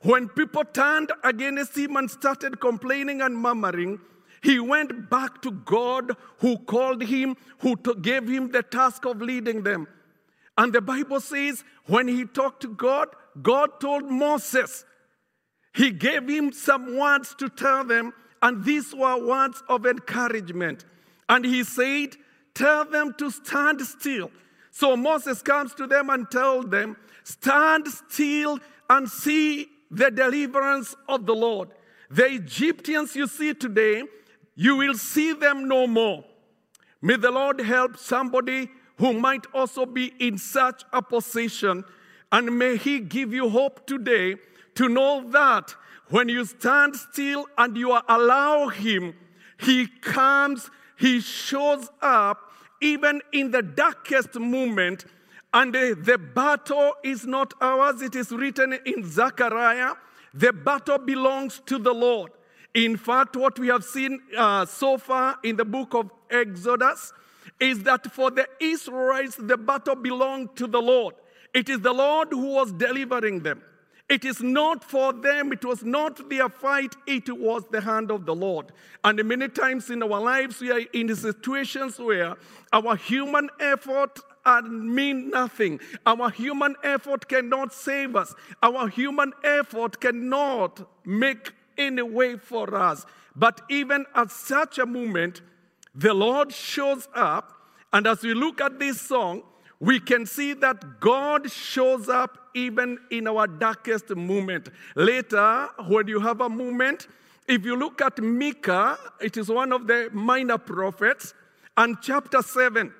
When 0.01 0.29
people 0.29 0.63
turned 0.63 1.11
against 1.23 1.75
him 1.77 1.95
and 1.95 2.09
started 2.09 2.59
complaining 2.59 3.21
and 3.21 3.37
murmuring, 3.37 3.99
he 4.43 4.59
went 4.59 5.09
back 5.09 5.41
to 5.41 5.51
God 5.51 6.15
who 6.37 6.57
called 6.57 7.01
him, 7.01 7.35
who 7.59 7.75
gave 7.75 8.27
him 8.27 8.51
the 8.51 8.61
task 8.61 9.05
of 9.05 9.21
leading 9.21 9.63
them. 9.63 9.87
And 10.57 10.71
the 10.71 10.81
Bible 10.81 11.19
says 11.19 11.63
when 11.87 12.07
he 12.07 12.25
talked 12.25 12.61
to 12.61 12.67
God, 12.69 13.09
God 13.41 13.79
told 13.79 14.03
Moses, 14.05 14.85
he 15.73 15.91
gave 15.91 16.29
him 16.29 16.53
some 16.53 16.97
words 16.97 17.35
to 17.39 17.49
tell 17.49 17.83
them, 17.83 18.13
and 18.41 18.63
these 18.63 18.93
were 18.93 19.17
words 19.17 19.61
of 19.67 19.85
encouragement. 19.85 20.85
And 21.29 21.45
he 21.45 21.63
said, 21.63 22.15
Tell 22.53 22.85
them 22.85 23.13
to 23.17 23.29
stand 23.29 23.81
still. 23.81 24.31
So 24.71 24.95
Moses 24.95 25.41
comes 25.41 25.73
to 25.75 25.87
them 25.87 26.09
and 26.09 26.29
tells 26.29 26.67
them, 26.67 26.97
Stand 27.23 27.87
still 27.87 28.59
and 28.89 29.09
see 29.09 29.67
the 29.91 30.11
deliverance 30.11 30.95
of 31.07 31.25
the 31.25 31.35
Lord. 31.35 31.69
The 32.09 32.25
Egyptians 32.25 33.15
you 33.15 33.27
see 33.27 33.53
today, 33.53 34.03
you 34.55 34.77
will 34.77 34.93
see 34.93 35.33
them 35.33 35.67
no 35.67 35.87
more. 35.87 36.23
May 37.01 37.17
the 37.17 37.31
Lord 37.31 37.59
help 37.59 37.97
somebody 37.97 38.69
who 38.97 39.13
might 39.13 39.45
also 39.53 39.85
be 39.85 40.13
in 40.19 40.37
such 40.37 40.83
a 40.93 41.01
position, 41.01 41.83
and 42.31 42.57
may 42.57 42.77
He 42.77 42.99
give 42.99 43.33
you 43.33 43.49
hope 43.49 43.85
today 43.85 44.35
to 44.75 44.87
know 44.87 45.29
that 45.31 45.75
when 46.09 46.29
you 46.29 46.45
stand 46.45 46.95
still 46.95 47.47
and 47.57 47.75
you 47.75 47.97
allow 48.07 48.69
Him, 48.69 49.15
He 49.59 49.87
comes 49.87 50.69
he 50.97 51.19
shows 51.19 51.89
up 52.01 52.51
even 52.81 53.21
in 53.31 53.51
the 53.51 53.61
darkest 53.61 54.35
moment. 54.35 55.05
And 55.53 55.73
the 55.73 56.19
battle 56.33 56.93
is 57.03 57.25
not 57.25 57.53
ours, 57.61 58.01
it 58.01 58.15
is 58.15 58.31
written 58.31 58.77
in 58.85 59.09
Zechariah. 59.09 59.93
The 60.33 60.51
battle 60.51 60.97
belongs 60.97 61.61
to 61.67 61.79
the 61.79 61.93
Lord. 61.93 62.31
In 62.73 62.97
fact, 62.97 63.37
what 63.37 63.57
we 63.57 63.67
have 63.67 63.85
seen 63.85 64.19
uh, 64.37 64.65
so 64.65 64.97
far 64.97 65.37
in 65.43 65.55
the 65.55 65.63
book 65.63 65.93
of 65.93 66.11
Exodus 66.29 67.13
is 67.57 67.83
that 67.83 68.11
for 68.11 68.31
the 68.31 68.47
Israelites, 68.59 69.37
the 69.39 69.55
battle 69.55 69.95
belonged 69.95 70.57
to 70.57 70.67
the 70.67 70.81
Lord. 70.81 71.15
It 71.53 71.69
is 71.69 71.79
the 71.79 71.93
Lord 71.93 72.29
who 72.31 72.53
was 72.53 72.73
delivering 72.73 73.39
them. 73.43 73.61
It 74.07 74.23
is 74.23 74.41
not 74.41 74.83
for 74.83 75.13
them, 75.13 75.51
it 75.51 75.65
was 75.65 75.83
not 75.83 76.29
their 76.29 76.47
fight, 76.47 76.95
it 77.07 77.27
was 77.27 77.63
the 77.71 77.81
hand 77.81 78.11
of 78.11 78.25
the 78.25 78.35
Lord. 78.35 78.71
And 79.03 79.23
many 79.25 79.47
times 79.47 79.89
in 79.89 80.03
our 80.03 80.21
lives, 80.21 80.61
we 80.61 80.71
are 80.71 80.81
in 80.93 81.15
situations 81.15 81.97
where 81.97 82.35
our 82.71 82.95
human 82.95 83.49
effort 83.59 84.19
mean 84.63 85.31
nothing. 85.31 85.79
Our 86.05 86.29
human 86.29 86.75
effort 86.83 87.27
cannot 87.27 87.73
save 87.73 88.15
us. 88.15 88.35
Our 88.61 88.87
human 88.87 89.33
effort 89.43 89.99
cannot 89.99 90.87
make 91.03 91.51
any 91.77 92.03
way 92.03 92.37
for 92.37 92.75
us. 92.75 93.07
But 93.35 93.61
even 93.69 94.05
at 94.13 94.29
such 94.29 94.77
a 94.77 94.85
moment, 94.85 95.41
the 95.95 96.13
Lord 96.13 96.53
shows 96.53 97.07
up. 97.15 97.53
And 97.91 98.05
as 98.05 98.21
we 98.21 98.35
look 98.35 98.61
at 98.61 98.77
this 98.77 99.01
song, 99.01 99.43
we 99.85 99.99
can 99.99 100.25
see 100.25 100.53
that 100.53 100.99
God 100.99 101.51
shows 101.51 102.09
up 102.09 102.39
even 102.55 102.97
in 103.11 103.27
our 103.27 103.45
darkest 103.45 104.09
moment. 104.15 104.69
Later, 104.95 105.69
when 105.87 106.07
you 106.07 106.19
have 106.19 106.41
a 106.41 106.49
moment, 106.49 107.07
if 107.47 107.63
you 107.63 107.75
look 107.75 108.01
at 108.01 108.17
Micah, 108.19 108.97
it 109.21 109.37
is 109.37 109.47
one 109.47 109.71
of 109.71 109.85
the 109.85 110.09
minor 110.11 110.57
prophets, 110.57 111.35
and 111.77 111.97
chapter 112.01 112.41
7, 112.41 112.91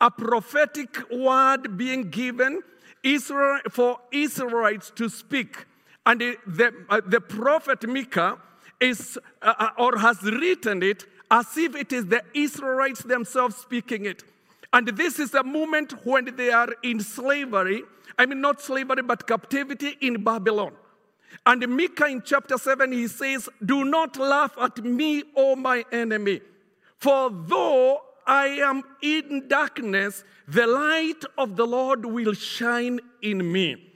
a 0.00 0.10
prophetic 0.10 1.10
word 1.10 1.76
being 1.76 2.08
given 2.08 2.62
Israel, 3.02 3.58
for 3.70 3.98
Israelites 4.10 4.90
to 4.96 5.10
speak. 5.10 5.66
And 6.06 6.18
the, 6.22 6.36
the, 6.46 6.72
uh, 6.88 7.20
prophet 7.20 7.86
Micah 7.86 8.38
is, 8.80 9.18
uh, 9.42 9.52
uh, 9.58 9.68
or 9.76 9.98
has 9.98 10.22
written 10.22 10.82
it 10.82 11.04
as 11.30 11.58
if 11.58 11.76
it 11.76 11.92
is 11.92 12.06
the 12.06 12.22
Israelites 12.32 13.02
themselves 13.02 13.56
speaking 13.56 14.06
it. 14.06 14.24
And 14.72 14.88
this 14.88 15.18
is 15.18 15.34
a 15.34 15.42
moment 15.42 15.92
when 16.04 16.34
they 16.36 16.50
are 16.50 16.68
in 16.82 17.00
slavery. 17.00 17.82
I 18.18 18.26
mean, 18.26 18.40
not 18.40 18.60
slavery, 18.60 19.02
but 19.02 19.26
captivity 19.26 19.96
in 20.00 20.24
Babylon. 20.24 20.72
And 21.44 21.66
Micah 21.76 22.06
in 22.06 22.22
chapter 22.24 22.56
7, 22.58 22.92
he 22.92 23.08
says, 23.08 23.48
Do 23.64 23.84
not 23.84 24.16
laugh 24.16 24.54
at 24.60 24.84
me, 24.84 25.24
O 25.36 25.56
my 25.56 25.84
enemy, 25.90 26.40
for 26.96 27.30
though 27.30 28.02
I 28.26 28.46
am 28.46 28.82
in 29.02 29.48
darkness, 29.48 30.24
the 30.46 30.66
light 30.66 31.24
of 31.36 31.56
the 31.56 31.66
Lord 31.66 32.04
will 32.04 32.32
shine 32.34 33.00
in 33.20 33.50
me. 33.50 33.91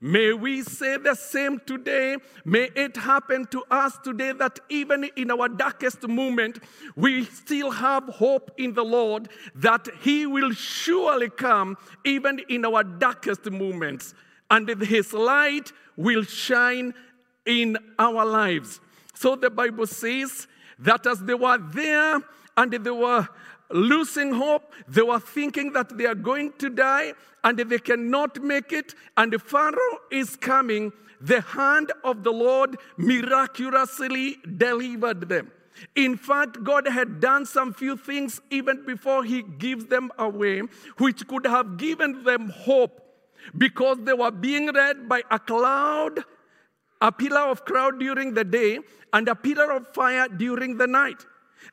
May 0.00 0.32
we 0.32 0.62
say 0.62 0.98
the 0.98 1.14
same 1.14 1.60
today. 1.64 2.16
May 2.44 2.68
it 2.74 2.96
happen 2.96 3.46
to 3.46 3.62
us 3.70 3.96
today 4.04 4.32
that 4.32 4.60
even 4.68 5.08
in 5.16 5.30
our 5.30 5.48
darkest 5.48 6.06
moment, 6.06 6.58
we 6.94 7.24
still 7.24 7.70
have 7.70 8.04
hope 8.04 8.50
in 8.58 8.74
the 8.74 8.84
Lord 8.84 9.28
that 9.54 9.88
He 10.02 10.26
will 10.26 10.52
surely 10.52 11.30
come 11.30 11.76
even 12.04 12.40
in 12.48 12.64
our 12.64 12.84
darkest 12.84 13.50
moments. 13.50 14.14
And 14.50 14.68
His 14.82 15.12
light 15.12 15.72
will 15.96 16.24
shine 16.24 16.92
in 17.46 17.78
our 17.98 18.26
lives. 18.26 18.80
So 19.14 19.36
the 19.36 19.50
Bible 19.50 19.86
says 19.86 20.48
that 20.80 21.06
as 21.06 21.20
they 21.20 21.34
were 21.34 21.58
there 21.58 22.20
and 22.56 22.72
they 22.72 22.90
were 22.90 23.28
losing 23.74 24.32
hope. 24.32 24.72
They 24.88 25.02
were 25.02 25.20
thinking 25.20 25.72
that 25.72 25.98
they 25.98 26.06
are 26.06 26.14
going 26.14 26.52
to 26.58 26.70
die 26.70 27.12
and 27.42 27.58
they 27.58 27.78
cannot 27.78 28.42
make 28.42 28.72
it. 28.72 28.94
And 29.16 29.32
the 29.32 29.38
Pharaoh 29.38 29.98
is 30.10 30.36
coming. 30.36 30.92
The 31.20 31.42
hand 31.42 31.92
of 32.02 32.22
the 32.22 32.32
Lord 32.32 32.76
miraculously 32.96 34.36
delivered 34.56 35.28
them. 35.28 35.50
In 35.96 36.16
fact, 36.16 36.62
God 36.62 36.86
had 36.86 37.20
done 37.20 37.44
some 37.44 37.74
few 37.74 37.96
things 37.96 38.40
even 38.50 38.86
before 38.86 39.24
He 39.24 39.42
gives 39.42 39.86
them 39.86 40.12
away, 40.18 40.62
which 40.98 41.26
could 41.26 41.46
have 41.46 41.76
given 41.76 42.22
them 42.22 42.50
hope 42.50 43.00
because 43.58 43.98
they 44.02 44.12
were 44.12 44.30
being 44.30 44.72
led 44.72 45.08
by 45.08 45.22
a 45.30 45.38
cloud, 45.38 46.20
a 47.00 47.10
pillar 47.10 47.50
of 47.50 47.64
cloud 47.64 47.98
during 47.98 48.34
the 48.34 48.44
day, 48.44 48.78
and 49.12 49.28
a 49.28 49.34
pillar 49.34 49.72
of 49.72 49.88
fire 49.88 50.28
during 50.28 50.76
the 50.76 50.86
night. 50.86 51.26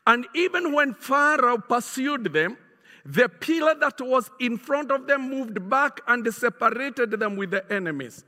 And 0.08 0.28
even 0.36 0.74
when 0.74 0.94
Pharaoh 0.94 1.58
pursued 1.58 2.32
them, 2.34 2.58
the 3.06 3.30
pillar 3.30 3.76
that 3.80 4.00
was 4.00 4.30
in 4.40 4.58
front 4.58 4.92
of 4.92 5.08
them 5.08 5.30
moved 5.30 5.70
back 5.70 6.02
and 6.08 6.32
separated 6.34 7.12
them 7.12 7.36
with 7.36 7.52
the 7.52 7.72
enemies. 7.72 8.24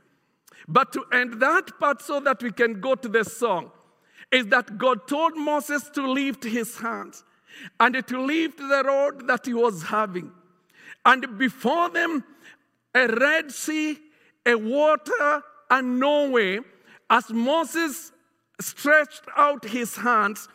But 0.66 0.92
to 0.94 1.04
end 1.12 1.40
that 1.40 1.78
part 1.78 2.02
so 2.02 2.20
that 2.20 2.42
we 2.42 2.50
can 2.50 2.80
go 2.80 2.94
to 2.94 3.08
the 3.08 3.24
song, 3.24 3.70
is 4.32 4.46
that 4.46 4.78
God 4.78 5.06
told 5.06 5.36
Moses 5.36 5.88
to 5.90 6.10
lift 6.10 6.42
his 6.42 6.78
hands 6.78 7.22
and 7.78 8.06
to 8.06 8.20
lift 8.20 8.58
the 8.58 8.82
rod 8.84 9.28
that 9.28 9.46
he 9.46 9.54
was 9.54 9.84
having. 9.84 10.32
And 11.04 11.38
before 11.38 11.90
them, 11.90 12.24
a 12.94 13.06
Red 13.06 13.52
Sea 13.52 13.98
a 14.46 14.54
water 14.54 15.42
and 15.70 15.98
no 15.98 16.30
way, 16.30 16.60
as 17.10 17.30
Moses 17.30 18.12
stretched 18.60 19.22
out 19.36 19.64
his 19.64 19.96
hands, 19.96 20.48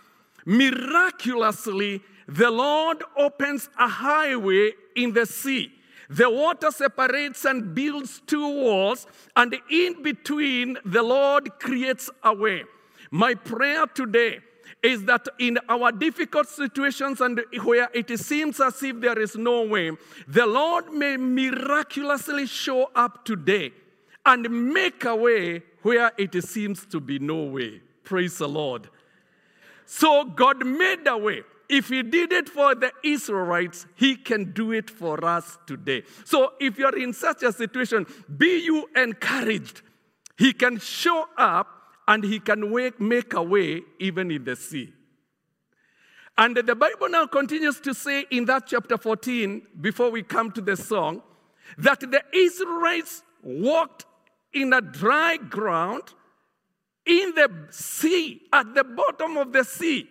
miraculously 0.49 2.01
the 2.27 2.49
Lord 2.49 3.03
opens 3.15 3.69
a 3.77 3.87
highway 3.87 4.71
in 4.95 5.13
the 5.13 5.27
sea. 5.27 5.71
The 6.09 6.27
water 6.27 6.71
separates 6.71 7.45
and 7.45 7.75
builds 7.75 8.21
two 8.25 8.47
walls, 8.47 9.05
and 9.35 9.55
in 9.69 10.01
between, 10.01 10.77
the 10.83 11.03
Lord 11.03 11.51
creates 11.59 12.09
a 12.23 12.33
way. 12.33 12.63
My 13.11 13.35
prayer 13.35 13.85
today 13.85 14.39
is 14.81 15.03
that 15.05 15.27
in 15.39 15.59
our 15.67 15.91
difficult 15.91 16.47
situations 16.47 17.21
and 17.21 17.41
where 17.63 17.89
it 17.93 18.17
seems 18.19 18.59
as 18.59 18.81
if 18.81 18.99
there 19.01 19.19
is 19.19 19.35
no 19.35 19.63
way, 19.63 19.91
the 20.27 20.47
Lord 20.47 20.91
may 20.91 21.17
miraculously 21.17 22.47
show 22.47 22.89
up 22.95 23.23
today 23.23 23.71
and 24.25 24.73
make 24.73 25.05
a 25.05 25.15
way 25.15 25.61
where 25.83 26.11
it 26.17 26.43
seems 26.43 26.85
to 26.87 26.99
be 26.99 27.19
no 27.19 27.43
way. 27.43 27.81
Praise 28.03 28.39
the 28.39 28.49
Lord. 28.49 28.89
So 29.91 30.23
God 30.23 30.63
made 30.63 31.07
a 31.07 31.17
way. 31.17 31.41
If 31.67 31.89
He 31.89 32.03
did 32.03 32.31
it 32.31 32.47
for 32.47 32.75
the 32.75 32.91
Israelites, 33.03 33.87
He 33.95 34.15
can 34.15 34.51
do 34.53 34.71
it 34.71 34.87
for 34.87 35.25
us 35.25 35.57
today. 35.65 36.03
So 36.25 36.53
if 36.59 36.77
you're 36.77 36.95
in 36.95 37.11
such 37.11 37.41
a 37.41 37.51
situation, 37.51 38.05
be 38.37 38.63
you 38.63 38.87
encouraged. 38.95 39.81
He 40.37 40.53
can 40.53 40.77
show 40.77 41.25
up 41.35 41.67
and 42.07 42.23
He 42.23 42.39
can 42.39 42.71
make 42.99 43.33
a 43.33 43.41
way 43.41 43.81
even 43.99 44.29
in 44.29 44.43
the 44.43 44.55
sea. 44.55 44.93
And 46.37 46.55
the 46.55 46.75
Bible 46.75 47.09
now 47.09 47.25
continues 47.25 47.79
to 47.79 47.95
say 47.95 48.25
in 48.29 48.45
that 48.45 48.67
chapter 48.67 48.95
14, 48.95 49.63
before 49.81 50.11
we 50.11 50.21
come 50.21 50.51
to 50.51 50.61
the 50.61 50.77
song, 50.77 51.23
that 51.79 51.99
the 51.99 52.21
Israelites 52.31 53.23
walked 53.41 54.05
in 54.53 54.71
a 54.71 54.81
dry 54.81 55.37
ground 55.37 56.03
in 57.05 57.33
the 57.35 57.67
sea, 57.71 58.41
at 58.53 58.73
the 58.73 58.83
bottom 58.83 59.37
of 59.37 59.51
the 59.51 59.63
sea. 59.63 60.07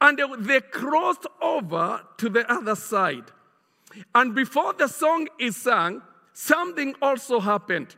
And 0.00 0.20
they 0.40 0.60
crossed 0.60 1.26
over 1.40 2.02
to 2.18 2.28
the 2.28 2.50
other 2.52 2.74
side. 2.74 3.24
And 4.14 4.34
before 4.34 4.72
the 4.72 4.88
song 4.88 5.28
is 5.38 5.56
sung, 5.56 6.02
something 6.32 6.94
also 7.00 7.40
happened. 7.40 7.94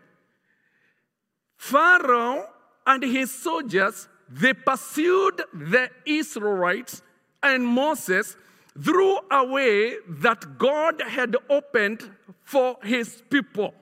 Pharaoh 1.56 2.46
and 2.86 3.02
his 3.02 3.32
soldiers, 3.32 4.08
they 4.28 4.52
pursued 4.52 5.42
the 5.54 5.90
Israelites 6.04 7.02
and 7.42 7.66
Moses 7.66 8.36
through 8.82 9.18
a 9.30 9.44
way 9.44 9.96
that 10.08 10.58
God 10.58 11.00
had 11.00 11.36
opened 11.48 12.10
for 12.42 12.76
his 12.82 13.22
people. 13.30 13.72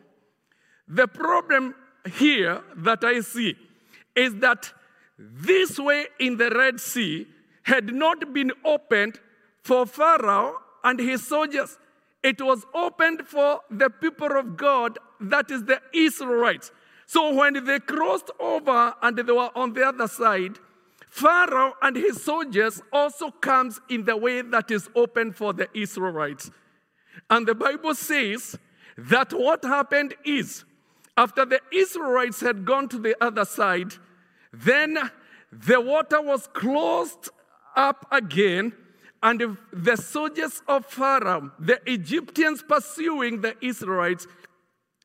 The 0.87 1.09
problem 1.09 1.75
here 2.17 2.63
that 2.77 3.03
I 3.03 3.21
see 3.21 3.57
is 4.14 4.37
that 4.37 4.73
this 5.18 5.78
way 5.78 6.06
in 6.18 6.37
the 6.37 6.50
Red 6.50 6.80
Sea 6.80 7.26
had 7.62 7.94
not 7.94 8.33
been 8.33 8.52
opened 8.64 9.21
for 9.62 9.87
Pharaoh 9.87 10.56
and 10.83 10.99
his 10.99 11.26
soldiers. 11.26 11.78
It 12.23 12.40
was 12.40 12.64
opened 12.75 13.26
for 13.26 13.61
the 13.71 13.90
people 13.90 14.37
of 14.38 14.56
God, 14.56 14.99
that 15.21 15.50
is 15.50 15.64
the 15.64 15.80
Israelites. 15.92 16.71
So 17.06 17.35
when 17.35 17.64
they 17.64 17.80
crossed 17.80 18.30
over 18.40 18.94
and 19.02 19.16
they 19.16 19.23
were 19.23 19.50
on 19.54 19.73
the 19.73 19.87
other 19.87 20.09
side, 20.09 20.59
Pharaoh 21.09 21.75
and 21.80 21.97
his 21.97 22.23
soldiers 22.23 22.83
also 22.92 23.30
comes 23.30 23.80
in 23.88 24.04
the 24.04 24.16
way 24.16 24.42
that 24.42 24.71
is 24.71 24.88
open 24.94 25.33
for 25.33 25.52
the 25.52 25.68
Israelites. 25.73 26.50
And 27.30 27.47
the 27.47 27.54
Bible 27.54 27.94
says 27.94 28.59
that 28.97 29.33
what 29.33 29.64
happened 29.64 30.14
is 30.25 30.64
after 31.16 31.44
the 31.44 31.61
Israelites 31.73 32.40
had 32.40 32.64
gone 32.64 32.88
to 32.88 32.99
the 32.99 33.16
other 33.23 33.44
side, 33.44 33.94
then 34.52 34.99
the 35.52 35.80
water 35.80 36.21
was 36.21 36.46
closed 36.48 37.31
up 37.77 38.07
again, 38.11 38.72
and 39.22 39.57
the 39.72 39.96
soldiers 39.96 40.62
of 40.68 40.85
Pharaoh, 40.87 41.50
the 41.59 41.81
Egyptians 41.90 42.62
pursuing 42.66 43.40
the 43.40 43.57
Israelites, 43.61 44.27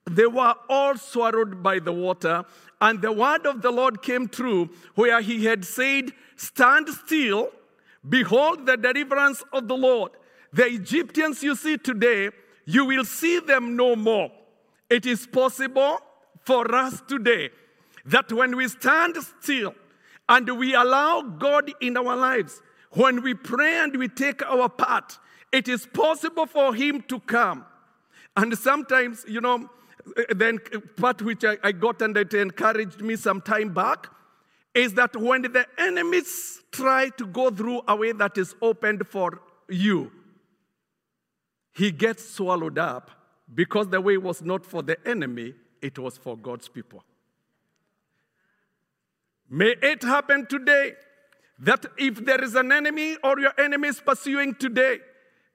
they 0.09 0.25
were 0.25 0.55
all 0.67 0.97
swallowed 0.97 1.61
by 1.61 1.79
the 1.79 1.93
water. 1.93 2.43
And 2.81 3.01
the 3.01 3.11
word 3.11 3.45
of 3.45 3.61
the 3.61 3.71
Lord 3.71 4.01
came 4.01 4.27
true, 4.27 4.69
where 4.95 5.21
he 5.21 5.45
had 5.45 5.63
said, 5.63 6.11
Stand 6.35 6.89
still, 6.89 7.51
behold 8.07 8.65
the 8.65 8.77
deliverance 8.77 9.43
of 9.53 9.67
the 9.67 9.77
Lord. 9.77 10.11
The 10.51 10.65
Egyptians 10.65 11.43
you 11.43 11.55
see 11.55 11.77
today, 11.77 12.29
you 12.65 12.85
will 12.85 13.05
see 13.05 13.39
them 13.39 13.75
no 13.75 13.95
more. 13.95 14.31
It 14.89 15.05
is 15.05 15.27
possible 15.27 15.99
for 16.41 16.73
us 16.73 17.01
today 17.07 17.49
that 18.05 18.31
when 18.31 18.55
we 18.55 18.67
stand 18.67 19.15
still 19.41 19.75
and 20.27 20.57
we 20.57 20.73
allow 20.73 21.21
God 21.21 21.71
in 21.79 21.95
our 21.97 22.15
lives, 22.15 22.61
when 22.91 23.21
we 23.21 23.33
pray 23.33 23.83
and 23.83 23.95
we 23.95 24.07
take 24.07 24.43
our 24.45 24.67
part, 24.69 25.19
it 25.51 25.67
is 25.67 25.85
possible 25.85 26.45
for 26.45 26.73
Him 26.73 27.03
to 27.03 27.19
come. 27.19 27.65
And 28.35 28.57
sometimes, 28.57 29.25
you 29.27 29.41
know, 29.41 29.69
then 30.29 30.59
part 30.97 31.21
which 31.21 31.43
I, 31.43 31.57
I 31.63 31.71
got 31.71 32.01
and 32.01 32.15
it 32.17 32.33
encouraged 32.33 33.01
me 33.01 33.15
some 33.15 33.41
time 33.41 33.73
back 33.73 34.07
is 34.73 34.93
that 34.93 35.15
when 35.15 35.41
the 35.41 35.65
enemies 35.77 36.61
try 36.71 37.09
to 37.09 37.25
go 37.25 37.49
through 37.49 37.81
a 37.87 37.95
way 37.95 38.11
that 38.13 38.37
is 38.37 38.55
opened 38.61 39.07
for 39.07 39.41
you, 39.67 40.11
he 41.73 41.91
gets 41.91 42.27
swallowed 42.27 42.77
up 42.77 43.11
because 43.53 43.87
the 43.87 44.01
way 44.01 44.17
was 44.17 44.41
not 44.41 44.65
for 44.65 44.81
the 44.81 44.97
enemy, 45.07 45.53
it 45.81 45.97
was 45.97 46.17
for 46.17 46.37
God's 46.37 46.67
people. 46.67 47.03
May 49.49 49.75
it 49.81 50.03
happen 50.03 50.45
today 50.45 50.93
that 51.59 51.85
if 51.97 52.23
there 52.23 52.43
is 52.43 52.55
an 52.55 52.71
enemy 52.71 53.17
or 53.23 53.39
your 53.39 53.53
enemy 53.59 53.87
is 53.87 53.99
pursuing 53.99 54.53
today, 54.55 54.99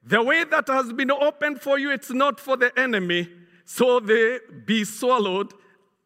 the 0.02 0.22
way 0.22 0.44
that 0.44 0.68
has 0.68 0.92
been 0.92 1.10
opened 1.10 1.60
for 1.62 1.78
you, 1.78 1.90
it's 1.90 2.10
not 2.10 2.40
for 2.40 2.56
the 2.56 2.76
enemy, 2.78 3.28
so 3.64 4.00
they 4.00 4.38
be 4.66 4.84
swallowed 4.84 5.54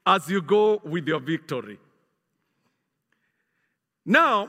as 0.06 0.28
you 0.28 0.40
go 0.40 0.80
with 0.84 1.08
your 1.08 1.18
victory. 1.18 1.78
Now, 4.04 4.48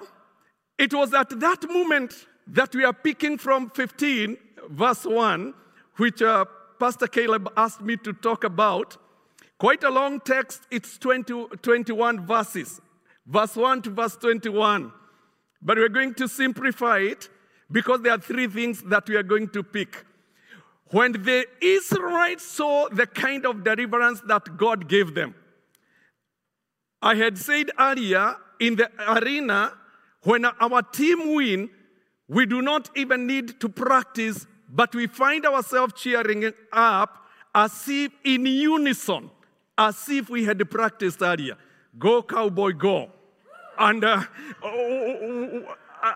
it 0.77 0.93
was 0.93 1.13
at 1.13 1.39
that 1.39 1.63
moment 1.69 2.13
that 2.47 2.73
we 2.75 2.83
are 2.83 2.93
picking 2.93 3.37
from 3.37 3.69
15, 3.71 4.37
verse 4.69 5.05
1, 5.05 5.53
which 5.97 6.21
uh, 6.21 6.45
Pastor 6.79 7.07
Caleb 7.07 7.51
asked 7.57 7.81
me 7.81 7.97
to 7.97 8.13
talk 8.13 8.43
about. 8.43 8.97
Quite 9.57 9.83
a 9.83 9.89
long 9.89 10.21
text, 10.21 10.61
it's 10.71 10.97
20, 10.97 11.47
21 11.61 12.25
verses, 12.25 12.79
verse 13.27 13.57
1 13.57 13.81
to 13.81 13.89
verse 13.89 14.15
21. 14.15 14.93
But 15.61 15.77
we're 15.77 15.89
going 15.89 16.13
to 16.13 16.29
simplify 16.29 16.99
it 16.99 17.27
because 17.69 18.01
there 18.01 18.13
are 18.13 18.19
three 18.19 18.47
things 18.47 18.81
that 18.83 19.09
we 19.09 19.17
are 19.17 19.23
going 19.23 19.49
to 19.49 19.61
pick. 19.61 20.05
When 20.91 21.11
the 21.11 21.45
Israelites 21.61 22.45
saw 22.45 22.87
the 22.89 23.05
kind 23.05 23.45
of 23.45 23.65
deliverance 23.65 24.21
that 24.27 24.57
God 24.57 24.87
gave 24.87 25.13
them, 25.13 25.35
I 27.01 27.15
had 27.15 27.37
said 27.37 27.71
earlier 27.77 28.37
in 28.59 28.77
the 28.77 28.89
arena, 29.07 29.73
when 30.23 30.45
our 30.45 30.81
team 30.81 31.35
win, 31.35 31.69
we 32.27 32.45
do 32.45 32.61
not 32.61 32.89
even 32.95 33.27
need 33.27 33.59
to 33.59 33.69
practice, 33.69 34.47
but 34.69 34.93
we 34.93 35.07
find 35.07 35.45
ourselves 35.45 35.93
cheering 35.95 36.51
up 36.71 37.25
as 37.53 37.83
if 37.87 38.11
in 38.23 38.45
unison 38.45 39.29
as 39.79 40.09
if 40.09 40.29
we 40.29 40.43
had 40.43 40.69
practiced 40.69 41.21
earlier. 41.21 41.55
Go, 41.97 42.21
cowboy, 42.21 42.73
go. 42.73 43.09
And 43.79 44.03
uh, 44.03 44.23
uh, 44.61 44.67
uh, 44.67 45.73
uh, 46.03 46.13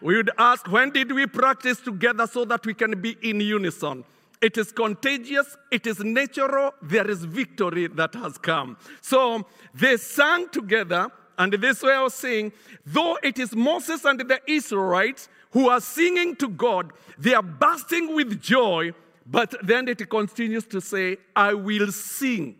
we 0.00 0.16
would 0.16 0.30
ask, 0.38 0.66
when 0.66 0.88
did 0.90 1.12
we 1.12 1.26
practice 1.26 1.80
together 1.80 2.26
so 2.26 2.46
that 2.46 2.64
we 2.64 2.72
can 2.72 2.98
be 2.98 3.16
in 3.22 3.42
unison? 3.42 4.04
It 4.40 4.56
is 4.56 4.72
contagious, 4.72 5.58
it 5.70 5.86
is 5.86 6.00
natural, 6.00 6.72
there 6.80 7.08
is 7.10 7.26
victory 7.26 7.88
that 7.88 8.14
has 8.14 8.38
come. 8.38 8.78
So 9.02 9.46
they 9.74 9.98
sang 9.98 10.48
together, 10.48 11.08
and 11.36 11.52
this 11.52 11.82
way 11.82 11.92
I 11.92 12.02
was 12.02 12.14
saying, 12.14 12.52
though 12.86 13.18
it 13.22 13.38
is 13.38 13.54
Moses 13.54 14.06
and 14.06 14.18
the 14.18 14.40
Israelites 14.46 15.28
who 15.52 15.68
are 15.68 15.80
singing 15.80 16.36
to 16.36 16.48
God, 16.48 16.92
they 17.18 17.34
are 17.34 17.42
bursting 17.42 18.14
with 18.14 18.40
joy 18.40 18.92
but 19.30 19.54
then 19.62 19.86
it 19.86 20.10
continues 20.10 20.66
to 20.66 20.80
say, 20.80 21.18
I 21.36 21.54
will 21.54 21.92
sing. 21.92 22.56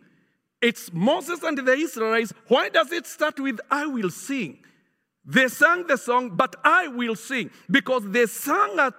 It's 0.61 0.93
Moses 0.93 1.43
and 1.43 1.57
the 1.57 1.73
Israelites. 1.73 2.33
Why 2.47 2.69
does 2.69 2.91
it 2.93 3.05
start 3.05 3.39
with, 3.39 3.59
I 3.69 3.87
will 3.87 4.09
sing? 4.09 4.59
They 5.25 5.49
sang 5.49 5.85
the 5.87 5.97
song, 5.97 6.31
but 6.35 6.55
I 6.63 6.87
will 6.87 7.15
sing, 7.15 7.51
because 7.69 8.09
they 8.09 8.25
sang 8.25 8.79
at, 8.79 8.93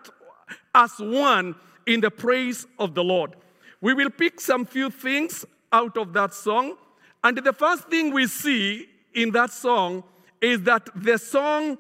as 0.75 0.93
one 0.99 1.55
in 1.87 2.01
the 2.01 2.11
praise 2.11 2.67
of 2.79 2.95
the 2.95 3.03
Lord. 3.03 3.37
We 3.81 3.95
will 3.95 4.11
pick 4.11 4.41
some 4.41 4.67
few 4.67 4.91
things 4.91 5.45
out 5.73 5.97
of 5.97 6.13
that 6.13 6.35
song. 6.35 6.77
And 7.25 7.39
the 7.39 7.53
first 7.53 7.89
thing 7.89 8.13
we 8.13 8.27
see 8.27 8.87
in 9.15 9.31
that 9.33 9.51
song 9.51 10.05
is 10.41 10.63
that 10.63 10.89
the 10.95 11.17
song, 11.17 11.79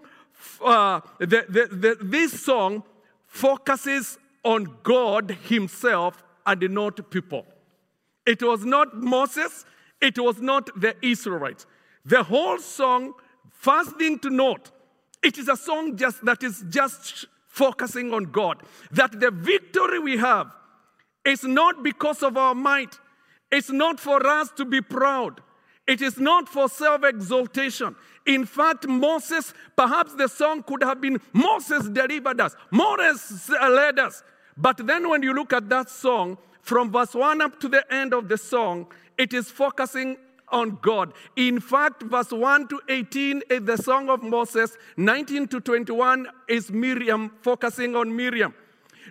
uh, 0.64 1.00
the, 1.18 1.44
the, 1.48 1.68
the, 1.70 1.96
this 2.00 2.44
song 2.44 2.82
focuses 3.26 4.18
on 4.44 4.76
God 4.82 5.36
Himself 5.48 6.22
and 6.46 6.60
not 6.70 7.10
people. 7.10 7.46
It 8.26 8.42
was 8.42 8.64
not 8.64 8.96
Moses, 8.96 9.64
it 10.00 10.18
was 10.18 10.40
not 10.40 10.68
the 10.80 10.94
Israelites. 11.02 11.66
The 12.04 12.22
whole 12.24 12.58
song, 12.58 13.14
first 13.50 13.96
thing 13.96 14.18
to 14.20 14.30
note, 14.30 14.70
it 15.22 15.38
is 15.38 15.48
a 15.48 15.56
song 15.56 15.96
just 15.96 16.24
that 16.24 16.42
is 16.42 16.64
just 16.68 17.26
focusing 17.46 18.12
on 18.12 18.24
God. 18.24 18.62
That 18.90 19.20
the 19.20 19.30
victory 19.30 19.98
we 20.00 20.16
have 20.16 20.52
is 21.24 21.44
not 21.44 21.82
because 21.82 22.22
of 22.22 22.36
our 22.36 22.54
might. 22.54 22.98
It's 23.50 23.70
not 23.70 24.00
for 24.00 24.26
us 24.26 24.50
to 24.56 24.64
be 24.64 24.80
proud. 24.80 25.40
It 25.86 26.00
is 26.00 26.18
not 26.18 26.48
for 26.48 26.68
self 26.68 27.04
exaltation. 27.04 27.96
In 28.24 28.46
fact, 28.46 28.86
Moses, 28.86 29.52
perhaps 29.76 30.14
the 30.14 30.28
song 30.28 30.62
could 30.62 30.82
have 30.82 31.00
been 31.00 31.20
Moses 31.32 31.88
delivered 31.88 32.40
us, 32.40 32.54
Moses 32.70 33.48
led 33.50 33.98
us. 33.98 34.22
But 34.56 34.86
then 34.86 35.08
when 35.08 35.22
you 35.22 35.32
look 35.32 35.52
at 35.52 35.68
that 35.70 35.88
song, 35.90 36.38
from 36.60 36.92
verse 36.92 37.14
1 37.14 37.40
up 37.40 37.58
to 37.60 37.68
the 37.68 37.92
end 37.92 38.14
of 38.14 38.28
the 38.28 38.38
song, 38.38 38.86
it 39.18 39.32
is 39.32 39.50
focusing 39.50 40.16
on 40.48 40.78
God. 40.82 41.12
In 41.34 41.58
fact, 41.58 42.02
verse 42.02 42.30
1 42.30 42.68
to 42.68 42.80
18 42.88 43.42
is 43.50 43.62
the 43.62 43.76
song 43.76 44.08
of 44.08 44.22
Moses, 44.22 44.76
19 44.96 45.48
to 45.48 45.60
21 45.60 46.28
is 46.48 46.70
Miriam, 46.70 47.32
focusing 47.40 47.96
on 47.96 48.14
Miriam. 48.14 48.54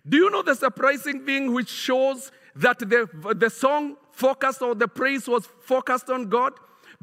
Do 0.07 0.17
you 0.17 0.29
know 0.29 0.43
the 0.43 0.55
surprising 0.55 1.25
thing 1.25 1.51
which 1.51 1.69
shows 1.69 2.31
that 2.55 2.79
the, 2.79 3.09
the 3.35 3.49
song 3.49 3.97
focused 4.11 4.61
or 4.61 4.75
the 4.75 4.87
praise 4.87 5.27
was 5.27 5.47
focused 5.63 6.09
on 6.09 6.29
God? 6.29 6.53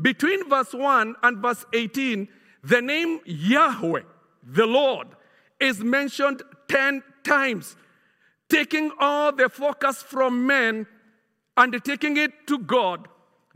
Between 0.01 0.49
verse 0.49 0.73
1 0.73 1.17
and 1.23 1.39
verse 1.39 1.65
18, 1.73 2.29
the 2.63 2.81
name 2.81 3.21
Yahweh, 3.25 4.03
the 4.43 4.67
Lord, 4.67 5.09
is 5.61 5.83
mentioned 5.83 6.43
10 6.69 7.03
times, 7.25 7.77
taking 8.49 8.93
all 8.99 9.33
the 9.33 9.49
focus 9.49 10.03
from 10.03 10.47
men 10.47 10.87
and 11.57 11.85
taking 11.85 12.17
it 12.17 12.47
to 12.47 12.59
God. 12.59 13.09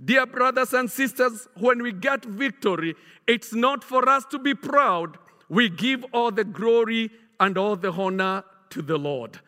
Dear 0.05 0.27
brothers 0.27 0.73
and 0.73 0.91
sisters, 0.91 1.47
when 1.57 1.83
we 1.83 1.93
get 1.93 2.25
victory, 2.25 2.97
it's 3.27 3.55
not 3.55 3.85
for 3.85 4.09
us 4.09 4.25
to 4.33 4.39
be 4.39 4.55
proud. 4.55 5.17
We 5.49 5.69
give 5.69 6.05
all 6.13 6.33
the 6.33 6.45
glory 6.45 7.11
and 7.39 7.57
all 7.57 7.77
the 7.77 7.93
honor 7.93 8.43
to 8.71 8.83
the 8.83 8.99
Lord. 8.99 9.39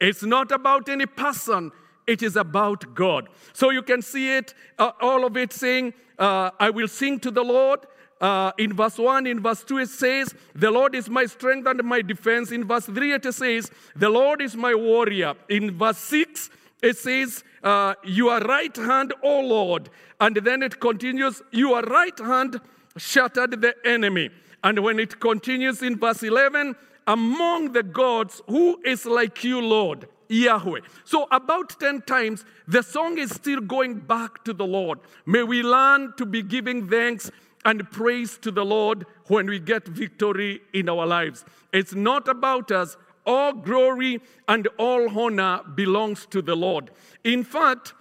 It's 0.00 0.22
not 0.22 0.50
about 0.52 0.88
any 0.88 1.06
person, 1.06 1.72
it 2.08 2.22
is 2.22 2.36
about 2.36 2.94
God. 2.94 3.28
So 3.52 3.70
you 3.70 3.82
can 3.82 4.02
see 4.02 4.34
it, 4.34 4.54
uh, 4.78 4.92
all 5.00 5.24
of 5.26 5.36
it 5.36 5.52
saying, 5.52 5.92
uh, 6.18 6.50
I 6.58 6.70
will 6.70 6.88
sing 6.88 7.20
to 7.20 7.30
the 7.30 7.44
Lord. 7.44 7.80
Uh, 8.20 8.50
in 8.58 8.72
verse 8.72 8.98
1, 8.98 9.26
in 9.26 9.40
verse 9.40 9.62
2, 9.62 9.78
it 9.78 9.90
says, 9.90 10.34
The 10.54 10.70
Lord 10.70 10.94
is 10.94 11.08
my 11.08 11.26
strength 11.26 11.68
and 11.68 11.84
my 11.84 12.02
defense. 12.02 12.50
In 12.50 12.66
verse 12.66 12.86
3, 12.86 13.12
it 13.12 13.32
says, 13.32 13.70
The 13.94 14.08
Lord 14.08 14.40
is 14.40 14.56
my 14.56 14.74
warrior. 14.74 15.34
In 15.48 15.78
verse 15.78 15.98
6, 15.98 16.50
it 16.82 16.96
says, 16.96 17.44
uh, 17.62 17.94
Your 18.04 18.40
right 18.40 18.74
hand, 18.74 19.12
O 19.22 19.40
Lord. 19.40 19.90
And 20.18 20.36
then 20.36 20.62
it 20.62 20.80
continues, 20.80 21.42
Your 21.52 21.82
right 21.82 22.18
hand 22.18 22.60
shattered 22.96 23.60
the 23.60 23.74
enemy. 23.84 24.30
And 24.64 24.80
when 24.80 24.98
it 24.98 25.20
continues 25.20 25.82
in 25.82 25.98
verse 25.98 26.22
11, 26.22 26.74
among 27.06 27.72
the 27.72 27.82
gods, 27.82 28.40
who 28.48 28.80
is 28.84 29.06
like 29.06 29.44
you, 29.44 29.60
Lord? 29.60 30.08
Yahweh. 30.28 30.80
So, 31.04 31.26
about 31.30 31.78
10 31.80 32.02
times, 32.02 32.44
the 32.66 32.82
song 32.82 33.18
is 33.18 33.30
still 33.30 33.60
going 33.60 34.00
back 34.00 34.44
to 34.44 34.52
the 34.52 34.66
Lord. 34.66 35.00
May 35.26 35.42
we 35.42 35.62
learn 35.62 36.12
to 36.16 36.26
be 36.26 36.42
giving 36.42 36.88
thanks 36.88 37.30
and 37.64 37.90
praise 37.90 38.38
to 38.38 38.50
the 38.50 38.64
Lord 38.64 39.06
when 39.26 39.46
we 39.46 39.58
get 39.58 39.86
victory 39.86 40.60
in 40.72 40.88
our 40.88 41.06
lives. 41.06 41.44
It's 41.72 41.94
not 41.94 42.28
about 42.28 42.70
us. 42.70 42.96
All 43.26 43.52
glory 43.52 44.20
and 44.46 44.68
all 44.78 45.18
honor 45.18 45.60
belongs 45.74 46.24
to 46.26 46.40
the 46.40 46.54
Lord. 46.54 46.90
In 47.24 47.44
fact, 47.44 47.92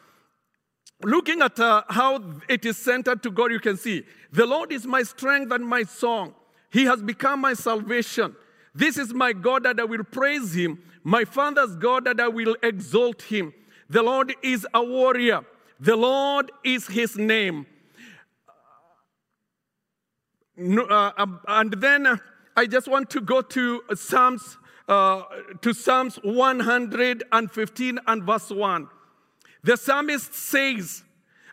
looking 1.04 1.42
at 1.42 1.60
uh, 1.60 1.84
how 1.90 2.24
it 2.48 2.66
is 2.66 2.78
centered 2.78 3.24
to 3.24 3.32
God, 3.32 3.52
you 3.52 3.60
can 3.60 3.76
see 3.76 4.06
the 4.32 4.46
Lord 4.46 4.72
is 4.72 4.86
my 4.86 5.04
strength 5.04 5.52
and 5.52 5.66
my 5.66 5.84
song. 5.84 6.34
He 6.70 6.86
has 6.86 7.02
become 7.02 7.42
my 7.42 7.54
salvation. 7.54 8.36
This 8.78 9.00
is 9.00 9.12
my 9.12 9.34
God 9.34 9.64
that 9.64 9.80
I 9.80 9.86
will 9.86 10.04
praise 10.04 10.54
him, 10.54 10.78
my 11.04 11.26
Father's 11.26 11.76
God 11.78 12.06
that 12.06 12.20
I 12.20 12.28
will 12.28 12.56
exalt 12.62 13.24
him. 13.24 13.52
The 13.90 14.04
Lord 14.04 14.36
is 14.44 14.68
a 14.72 14.84
warrior, 14.84 15.42
the 15.80 15.96
Lord 15.96 16.52
is 16.64 16.86
his 16.86 17.18
name. 17.18 17.66
Uh, 20.60 21.12
um, 21.18 21.40
and 21.48 21.74
then 21.74 22.20
I 22.56 22.68
just 22.68 22.88
want 22.88 23.10
to 23.12 23.22
go 23.22 23.42
to 23.42 23.82
Psalms, 23.96 24.60
uh, 24.88 25.24
to 25.62 25.74
Psalms 25.74 26.20
115 26.22 28.00
and 28.06 28.24
verse 28.24 28.52
1. 28.52 28.88
The 29.64 29.76
psalmist 29.76 30.36
says, 30.36 31.04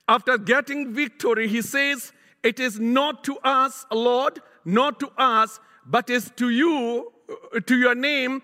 after 0.06 0.36
getting 0.36 0.92
victory, 0.92 1.48
he 1.48 1.62
says, 1.62 2.12
It 2.42 2.60
is 2.60 2.78
not 2.78 3.24
to 3.24 3.38
us, 3.38 3.86
Lord, 3.90 4.40
not 4.66 5.00
to 5.00 5.10
us, 5.16 5.58
but 5.86 6.10
is 6.10 6.30
to 6.36 6.50
you 6.50 7.12
to 7.66 7.76
your 7.76 7.94
name 7.94 8.42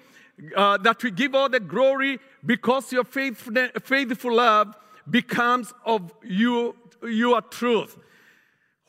uh, 0.57 0.77
that 0.79 1.03
we 1.03 1.11
give 1.11 1.35
all 1.35 1.49
the 1.49 1.61
glory 1.61 2.19
because 2.45 2.93
your 2.93 3.05
faithful, 3.05 3.55
faithful 3.83 4.35
love 4.35 4.75
becomes 5.09 5.73
of 5.85 6.13
you, 6.23 6.75
your 7.03 7.43
truth. 7.43 7.99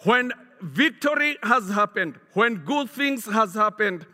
When 0.03 0.31
victory 0.61 1.37
has 1.43 1.69
happened, 1.69 2.19
when 2.33 2.55
good 2.57 2.89
things 2.89 3.25
has 3.25 3.53
happened, 3.53 4.05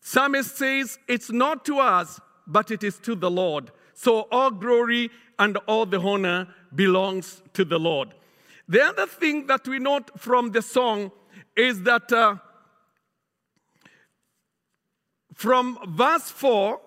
psalmist 0.00 0.56
says 0.56 0.98
it's 1.08 1.30
not 1.30 1.64
to 1.66 1.78
us, 1.78 2.20
but 2.46 2.70
it 2.70 2.82
is 2.82 2.98
to 3.00 3.14
the 3.14 3.30
Lord. 3.30 3.70
So 3.94 4.28
all 4.30 4.50
glory 4.50 5.10
and 5.38 5.56
all 5.66 5.86
the 5.86 6.00
honor 6.00 6.48
belongs 6.74 7.42
to 7.54 7.64
the 7.64 7.78
Lord. 7.78 8.14
The 8.68 8.82
other 8.82 9.06
thing 9.06 9.46
that 9.48 9.66
we 9.66 9.78
note 9.78 10.10
from 10.18 10.52
the 10.52 10.62
song 10.62 11.10
is 11.56 11.82
that 11.82 12.12
uh, 12.12 12.36
from 15.40 15.78
verse 15.96 16.28
4 16.28 16.78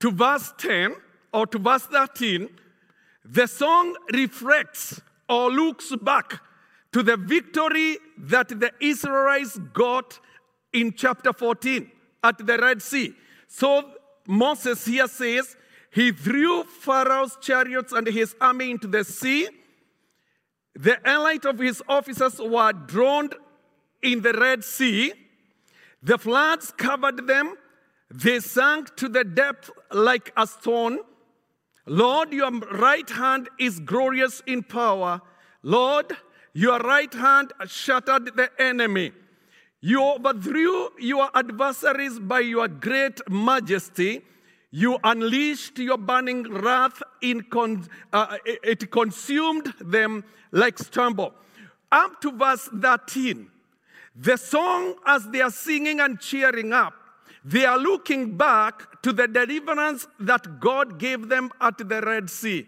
to 0.00 0.10
verse 0.10 0.54
10 0.56 0.94
or 1.34 1.46
to 1.46 1.58
verse 1.58 1.82
13, 1.82 2.48
the 3.22 3.46
song 3.46 3.94
reflects 4.14 5.02
or 5.28 5.50
looks 5.50 5.92
back 6.00 6.40
to 6.90 7.02
the 7.02 7.18
victory 7.18 7.98
that 8.16 8.48
the 8.48 8.72
Israelites 8.80 9.58
got 9.74 10.18
in 10.72 10.94
chapter 10.94 11.34
14 11.34 11.90
at 12.22 12.38
the 12.38 12.56
Red 12.56 12.80
Sea. 12.80 13.12
So 13.46 13.90
Moses 14.26 14.86
here 14.86 15.06
says, 15.06 15.54
he 15.92 16.12
threw 16.12 16.64
Pharaoh's 16.64 17.36
chariots 17.42 17.92
and 17.92 18.06
his 18.06 18.34
army 18.40 18.70
into 18.70 18.86
the 18.86 19.04
sea. 19.04 19.50
The 20.74 20.98
elite 21.04 21.44
of 21.44 21.58
his 21.58 21.82
officers 21.90 22.40
were 22.40 22.72
drowned 22.72 23.34
in 24.02 24.22
the 24.22 24.32
Red 24.32 24.64
Sea. 24.64 25.12
The 26.04 26.18
floods 26.18 26.70
covered 26.76 27.26
them. 27.26 27.56
They 28.10 28.38
sank 28.40 28.94
to 28.96 29.08
the 29.08 29.24
depth 29.24 29.70
like 29.90 30.32
a 30.36 30.46
stone. 30.46 30.98
Lord, 31.86 32.32
your 32.32 32.50
right 32.50 33.08
hand 33.08 33.48
is 33.58 33.80
glorious 33.80 34.42
in 34.46 34.62
power. 34.62 35.22
Lord, 35.62 36.14
your 36.52 36.78
right 36.78 37.12
hand 37.12 37.52
shattered 37.66 38.36
the 38.36 38.50
enemy. 38.58 39.12
You 39.80 40.02
overthrew 40.02 40.90
your 40.98 41.30
adversaries 41.34 42.18
by 42.18 42.40
your 42.40 42.68
great 42.68 43.20
majesty. 43.28 44.22
You 44.70 44.98
unleashed 45.04 45.78
your 45.78 45.98
burning 45.98 46.42
wrath, 46.52 47.02
in 47.22 47.42
con- 47.42 47.86
uh, 48.12 48.38
it 48.44 48.90
consumed 48.90 49.72
them 49.80 50.24
like 50.52 50.78
stubble. 50.78 51.34
Up 51.90 52.20
to 52.22 52.32
verse 52.32 52.68
13, 52.80 53.50
the 54.14 54.36
song, 54.36 54.94
as 55.06 55.28
they 55.28 55.40
are 55.40 55.50
singing 55.50 56.00
and 56.00 56.20
cheering 56.20 56.72
up, 56.72 56.94
they 57.44 57.64
are 57.64 57.78
looking 57.78 58.36
back 58.36 59.02
to 59.02 59.12
the 59.12 59.28
deliverance 59.28 60.06
that 60.20 60.60
God 60.60 60.98
gave 60.98 61.28
them 61.28 61.50
at 61.60 61.76
the 61.78 62.00
Red 62.00 62.30
Sea. 62.30 62.66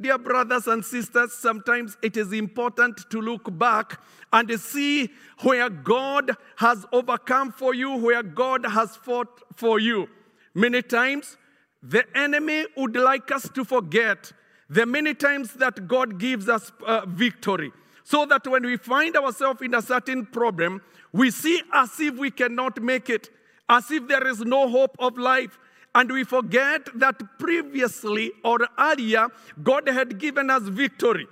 Dear 0.00 0.18
brothers 0.18 0.66
and 0.66 0.84
sisters, 0.84 1.32
sometimes 1.32 1.96
it 2.02 2.18
is 2.18 2.32
important 2.32 3.08
to 3.10 3.20
look 3.20 3.58
back 3.58 3.98
and 4.32 4.60
see 4.60 5.10
where 5.40 5.70
God 5.70 6.32
has 6.56 6.84
overcome 6.92 7.50
for 7.50 7.74
you, 7.74 7.96
where 7.96 8.22
God 8.22 8.66
has 8.66 8.94
fought 8.94 9.42
for 9.56 9.80
you. 9.80 10.08
Many 10.54 10.82
times, 10.82 11.38
the 11.82 12.04
enemy 12.14 12.66
would 12.76 12.94
like 12.94 13.32
us 13.32 13.48
to 13.54 13.64
forget 13.64 14.32
the 14.68 14.84
many 14.84 15.14
times 15.14 15.54
that 15.54 15.88
God 15.88 16.18
gives 16.18 16.48
us 16.48 16.70
uh, 16.86 17.06
victory 17.06 17.72
so 18.06 18.24
that 18.24 18.46
when 18.46 18.64
we 18.64 18.76
find 18.76 19.16
ourselves 19.16 19.60
in 19.62 19.74
a 19.74 19.82
certain 19.82 20.24
problem, 20.24 20.80
we 21.12 21.28
see 21.28 21.60
as 21.72 21.98
if 21.98 22.14
we 22.14 22.30
cannot 22.30 22.80
make 22.80 23.10
it, 23.10 23.30
as 23.68 23.90
if 23.90 24.06
there 24.06 24.24
is 24.28 24.42
no 24.42 24.68
hope 24.68 24.94
of 25.00 25.18
life. 25.18 25.58
And 25.92 26.12
we 26.12 26.22
forget 26.22 26.88
that 26.94 27.20
previously 27.36 28.30
or 28.44 28.58
earlier, 28.78 29.26
God 29.60 29.88
had 29.88 30.20
given 30.20 30.50
us 30.50 30.62
victory. 30.62 31.26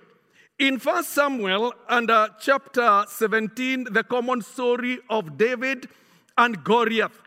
In 0.59 0.79
1 0.79 1.05
Samuel 1.05 1.75
and 1.89 2.11
uh, 2.11 2.31
chapter 2.41 3.05
17, 3.09 3.85
the 3.93 4.03
common 4.03 4.43
story 4.43 4.99
of 5.09 5.39
David 5.39 5.89
and 6.37 6.65
Goliath. 6.65 7.23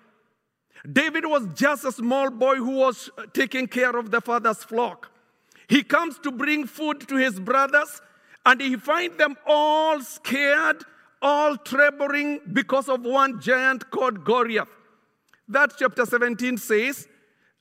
David 0.92 1.26
was 1.26 1.48
just 1.56 1.86
a 1.86 1.94
small 1.94 2.30
boy 2.32 2.56
who 2.56 2.76
was 2.76 3.10
taking 3.32 3.68
care 3.68 3.96
of 3.96 4.12
the 4.12 4.20
father's 4.20 4.66
flock. 4.66 5.10
He 5.70 5.84
comes 5.84 6.20
to 6.20 6.32
bring 6.32 6.66
food 6.66 7.08
to 7.08 7.16
his 7.16 7.40
brothers, 7.40 8.02
and 8.48 8.62
he 8.62 8.78
finds 8.78 9.18
them 9.18 9.36
all 9.46 10.00
scared, 10.02 10.86
all 11.22 11.58
trembling 11.58 12.40
because 12.54 12.88
of 12.88 13.04
one 13.04 13.42
giant 13.42 13.92
called 13.92 14.24
Goliath. 14.24 14.70
That 15.50 15.74
chapter 15.78 16.06
17 16.06 16.58
says, 16.58 17.10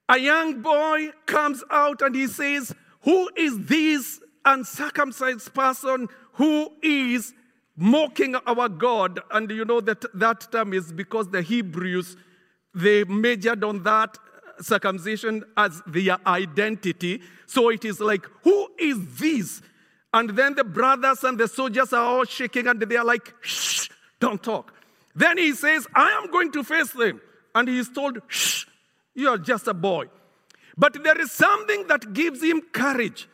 A 0.08 0.16
young 0.16 0.62
boy 0.62 1.10
comes 1.26 1.64
out 1.72 2.02
and 2.02 2.14
he 2.14 2.28
says, 2.28 2.72
Who 3.02 3.28
is 3.36 3.66
this 3.66 4.20
uncircumcised 4.44 5.52
person 5.52 6.08
who 6.34 6.70
is 6.80 7.34
mocking 7.76 8.36
our 8.36 8.68
God? 8.68 9.18
And 9.32 9.50
you 9.50 9.64
know 9.64 9.80
that 9.80 10.04
that 10.14 10.52
term 10.52 10.72
is 10.72 10.92
because 10.92 11.28
the 11.28 11.42
Hebrews, 11.42 12.16
they 12.72 13.02
majored 13.02 13.64
on 13.64 13.82
that 13.82 14.16
circumcision 14.60 15.42
as 15.56 15.82
their 15.84 16.18
identity. 16.28 17.22
So 17.46 17.70
it 17.70 17.84
is 17.84 17.98
like, 17.98 18.24
Who 18.44 18.68
is 18.78 19.18
this? 19.18 19.62
And 20.16 20.30
then 20.30 20.54
the 20.54 20.64
brothers 20.64 21.24
and 21.24 21.36
the 21.36 21.46
soldiers 21.46 21.92
are 21.92 22.02
all 22.02 22.24
shaking 22.24 22.68
and 22.68 22.80
they 22.80 22.96
are 22.96 23.04
like, 23.04 23.34
Shh, 23.42 23.90
don't 24.18 24.42
talk. 24.42 24.72
Then 25.14 25.36
he 25.36 25.52
says, 25.52 25.86
I 25.94 26.08
am 26.12 26.30
going 26.30 26.52
to 26.52 26.64
face 26.64 26.90
them. 26.92 27.20
And 27.54 27.68
he 27.68 27.78
is 27.78 27.90
told, 27.90 28.20
Shh, 28.26 28.64
you 29.14 29.28
are 29.28 29.36
just 29.36 29.68
a 29.68 29.74
boy. 29.74 30.06
But 30.74 31.04
there 31.04 31.20
is 31.20 31.32
something 31.32 31.86
that 31.88 32.14
gives 32.14 32.42
him 32.42 32.62
courage. 32.72 33.28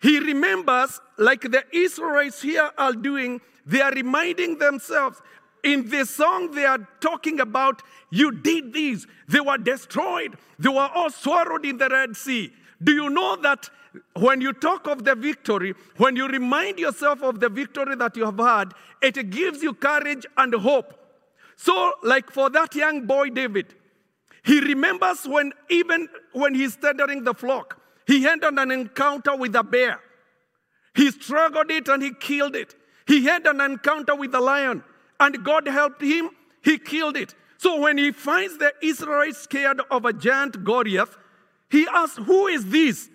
He 0.00 0.18
remembers, 0.18 0.98
like 1.18 1.42
the 1.42 1.62
Israelites 1.74 2.40
here 2.40 2.70
are 2.78 2.94
doing, 2.94 3.42
they 3.66 3.82
are 3.82 3.92
reminding 3.92 4.56
themselves 4.60 5.20
in 5.62 5.88
this 5.88 6.10
song, 6.10 6.50
they 6.50 6.64
are 6.64 6.88
talking 7.00 7.40
about, 7.40 7.82
you 8.10 8.32
did 8.32 8.72
this. 8.72 9.06
They 9.28 9.40
were 9.40 9.58
destroyed. 9.58 10.36
They 10.58 10.68
were 10.68 10.90
all 10.94 11.10
swallowed 11.10 11.64
in 11.64 11.78
the 11.78 11.88
Red 11.88 12.16
Sea. 12.16 12.52
Do 12.82 12.92
you 12.92 13.10
know 13.10 13.36
that 13.42 13.70
when 14.14 14.40
you 14.40 14.52
talk 14.52 14.88
of 14.88 15.04
the 15.04 15.14
victory, 15.14 15.74
when 15.98 16.16
you 16.16 16.26
remind 16.26 16.78
yourself 16.78 17.22
of 17.22 17.40
the 17.40 17.48
victory 17.48 17.94
that 17.96 18.16
you 18.16 18.24
have 18.24 18.38
had, 18.38 18.72
it 19.00 19.30
gives 19.30 19.62
you 19.62 19.74
courage 19.74 20.26
and 20.36 20.54
hope. 20.54 20.98
So, 21.56 21.92
like 22.02 22.30
for 22.30 22.50
that 22.50 22.74
young 22.74 23.06
boy, 23.06 23.30
David, 23.30 23.74
he 24.44 24.60
remembers 24.60 25.26
when, 25.26 25.52
even 25.70 26.08
when 26.32 26.54
he's 26.54 26.74
tendering 26.76 27.22
the 27.22 27.34
flock, 27.34 27.78
he 28.06 28.22
had 28.22 28.42
an 28.42 28.70
encounter 28.70 29.36
with 29.36 29.54
a 29.54 29.62
bear. 29.62 30.00
He 30.94 31.10
struggled 31.12 31.70
it 31.70 31.88
and 31.88 32.02
he 32.02 32.12
killed 32.14 32.56
it. 32.56 32.74
He 33.06 33.24
had 33.24 33.46
an 33.46 33.60
encounter 33.60 34.16
with 34.16 34.34
a 34.34 34.40
lion 34.40 34.82
and 35.22 35.44
God 35.44 35.66
helped 35.68 36.02
him. 36.02 36.30
He 36.62 36.78
killed 36.78 37.16
it. 37.16 37.34
So 37.56 37.80
when 37.80 37.96
he 37.96 38.10
finds 38.10 38.58
the 38.58 38.72
Israelites 38.82 39.38
scared 39.38 39.80
of 39.90 40.04
a 40.04 40.12
giant 40.12 40.64
Goliath, 40.64 41.16
he 41.70 41.86
asks, 41.86 42.18
Who 42.18 42.48
is 42.48 42.68
this? 42.68 43.08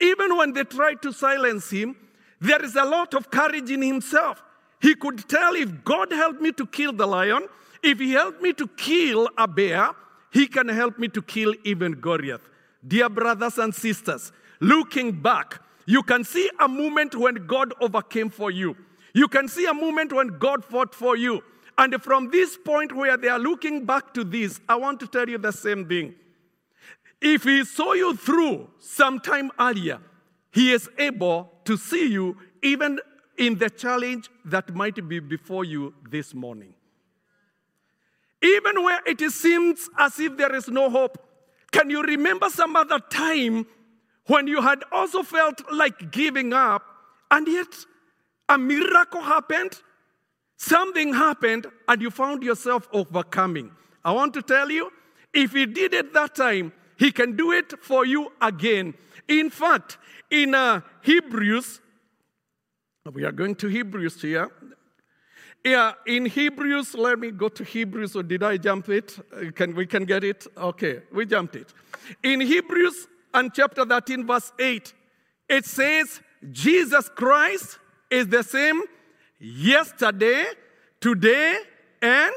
Even 0.00 0.36
when 0.36 0.52
they 0.52 0.64
tried 0.64 1.00
to 1.02 1.12
silence 1.12 1.70
him, 1.70 1.96
there 2.40 2.62
is 2.62 2.76
a 2.76 2.84
lot 2.84 3.14
of 3.14 3.30
courage 3.30 3.70
in 3.70 3.80
himself. 3.80 4.42
He 4.80 4.94
could 4.94 5.26
tell 5.28 5.54
if 5.54 5.84
God 5.84 6.12
helped 6.12 6.42
me 6.42 6.52
to 6.52 6.66
kill 6.66 6.92
the 6.92 7.06
lion, 7.06 7.48
if 7.82 7.98
he 7.98 8.12
helped 8.12 8.42
me 8.42 8.52
to 8.52 8.68
kill 8.68 9.30
a 9.38 9.48
bear, 9.48 9.90
he 10.30 10.46
can 10.46 10.68
help 10.68 10.98
me 10.98 11.08
to 11.08 11.22
kill 11.22 11.54
even 11.64 11.92
Goliath. 11.92 12.46
Dear 12.86 13.08
brothers 13.08 13.56
and 13.56 13.74
sisters, 13.74 14.32
looking 14.60 15.12
back, 15.12 15.60
you 15.86 16.02
can 16.02 16.24
see 16.24 16.50
a 16.60 16.68
moment 16.68 17.14
when 17.14 17.46
God 17.46 17.72
overcame 17.80 18.28
for 18.28 18.50
you. 18.50 18.76
You 19.14 19.28
can 19.28 19.48
see 19.48 19.64
a 19.64 19.72
moment 19.72 20.12
when 20.12 20.38
God 20.38 20.64
fought 20.64 20.94
for 20.94 21.16
you. 21.16 21.42
And 21.76 22.00
from 22.02 22.30
this 22.30 22.56
point 22.56 22.94
where 22.94 23.16
they 23.16 23.28
are 23.28 23.38
looking 23.38 23.84
back 23.84 24.14
to 24.14 24.24
this, 24.24 24.60
I 24.68 24.76
want 24.76 25.00
to 25.00 25.06
tell 25.06 25.28
you 25.28 25.38
the 25.38 25.52
same 25.52 25.88
thing. 25.88 26.14
If 27.20 27.44
He 27.44 27.64
saw 27.64 27.94
you 27.94 28.16
through 28.16 28.70
sometime 28.78 29.50
earlier, 29.58 30.00
He 30.52 30.72
is 30.72 30.88
able 30.98 31.50
to 31.64 31.76
see 31.76 32.06
you 32.06 32.36
even 32.62 33.00
in 33.36 33.58
the 33.58 33.70
challenge 33.70 34.30
that 34.44 34.74
might 34.74 35.08
be 35.08 35.18
before 35.18 35.64
you 35.64 35.94
this 36.08 36.34
morning. 36.34 36.74
Even 38.42 38.82
where 38.82 39.00
it 39.06 39.20
seems 39.32 39.88
as 39.98 40.18
if 40.20 40.36
there 40.36 40.54
is 40.54 40.68
no 40.68 40.90
hope, 40.90 41.18
can 41.72 41.90
you 41.90 42.02
remember 42.02 42.50
some 42.50 42.76
other 42.76 43.00
time 43.10 43.66
when 44.26 44.46
you 44.46 44.60
had 44.60 44.84
also 44.92 45.22
felt 45.22 45.60
like 45.72 46.12
giving 46.12 46.52
up 46.52 46.82
and 47.30 47.48
yet 47.48 47.74
a 48.48 48.58
miracle 48.58 49.22
happened? 49.22 49.80
Something 50.56 51.14
happened 51.14 51.66
and 51.88 52.00
you 52.00 52.10
found 52.10 52.42
yourself 52.42 52.88
overcoming. 52.92 53.70
I 54.04 54.12
want 54.12 54.34
to 54.34 54.42
tell 54.42 54.70
you, 54.70 54.90
if 55.32 55.52
he 55.52 55.66
did 55.66 55.94
it 55.94 56.12
that 56.14 56.34
time, 56.34 56.72
he 56.96 57.10
can 57.10 57.36
do 57.36 57.52
it 57.52 57.72
for 57.82 58.06
you 58.06 58.32
again. 58.40 58.94
In 59.28 59.50
fact, 59.50 59.98
in 60.30 60.54
uh, 60.54 60.80
Hebrews, 61.02 61.80
we 63.12 63.24
are 63.24 63.32
going 63.32 63.54
to 63.56 63.68
Hebrews 63.68 64.22
here. 64.22 64.50
Yeah, 65.64 65.92
in 66.06 66.26
Hebrews, 66.26 66.94
let 66.94 67.18
me 67.18 67.30
go 67.30 67.48
to 67.48 67.64
Hebrews, 67.64 68.16
or 68.16 68.22
did 68.22 68.42
I 68.42 68.58
jump 68.58 68.90
it? 68.90 69.18
Uh, 69.32 69.50
can, 69.50 69.74
we 69.74 69.86
can 69.86 70.04
get 70.04 70.22
it? 70.22 70.46
Okay, 70.56 71.00
we 71.10 71.24
jumped 71.24 71.56
it. 71.56 71.72
In 72.22 72.40
Hebrews 72.40 73.08
and 73.32 73.52
chapter 73.52 73.86
13, 73.86 74.26
verse 74.26 74.52
8, 74.58 74.92
it 75.48 75.64
says, 75.64 76.20
Jesus 76.52 77.08
Christ 77.08 77.78
is 78.10 78.28
the 78.28 78.42
same 78.42 78.82
yesterday, 79.38 80.44
today, 81.00 81.58
and 82.00 82.34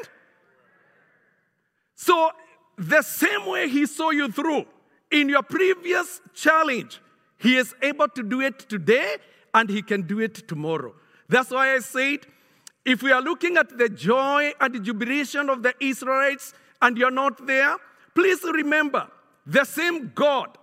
so 1.96 2.32
the 2.78 3.02
same 3.02 3.46
way 3.46 3.68
he 3.68 3.86
saw 3.86 4.12
you 4.12 4.32
through 4.32 4.66
in 5.12 5.30
your 5.30 5.44
previous 5.44 6.22
challenge, 6.34 7.02
he 7.38 7.58
is 7.58 7.74
able 7.82 8.08
to 8.10 8.24
do 8.24 8.42
it 8.42 8.60
today 8.70 9.18
and 9.54 9.70
he 9.70 9.82
can 9.82 10.04
do 10.04 10.20
it 10.20 10.48
tomorrow. 10.48 10.94
That's 11.30 11.52
why 11.52 11.74
I 11.74 11.80
said, 11.80 12.20
if 12.86 13.04
we 13.04 13.12
are 13.12 13.22
looking 13.22 13.58
at 13.58 13.78
the 13.78 13.90
joy 13.90 14.54
and 14.62 14.74
the 14.74 14.80
jubilation 14.80 15.50
of 15.50 15.64
the 15.64 15.74
Israelites 15.80 16.54
and 16.82 16.98
you're 16.98 17.12
not 17.12 17.46
there, 17.46 17.76
please 18.16 18.42
remember 18.44 19.10
the 19.46 19.66
same 19.66 20.12
God 20.14 20.58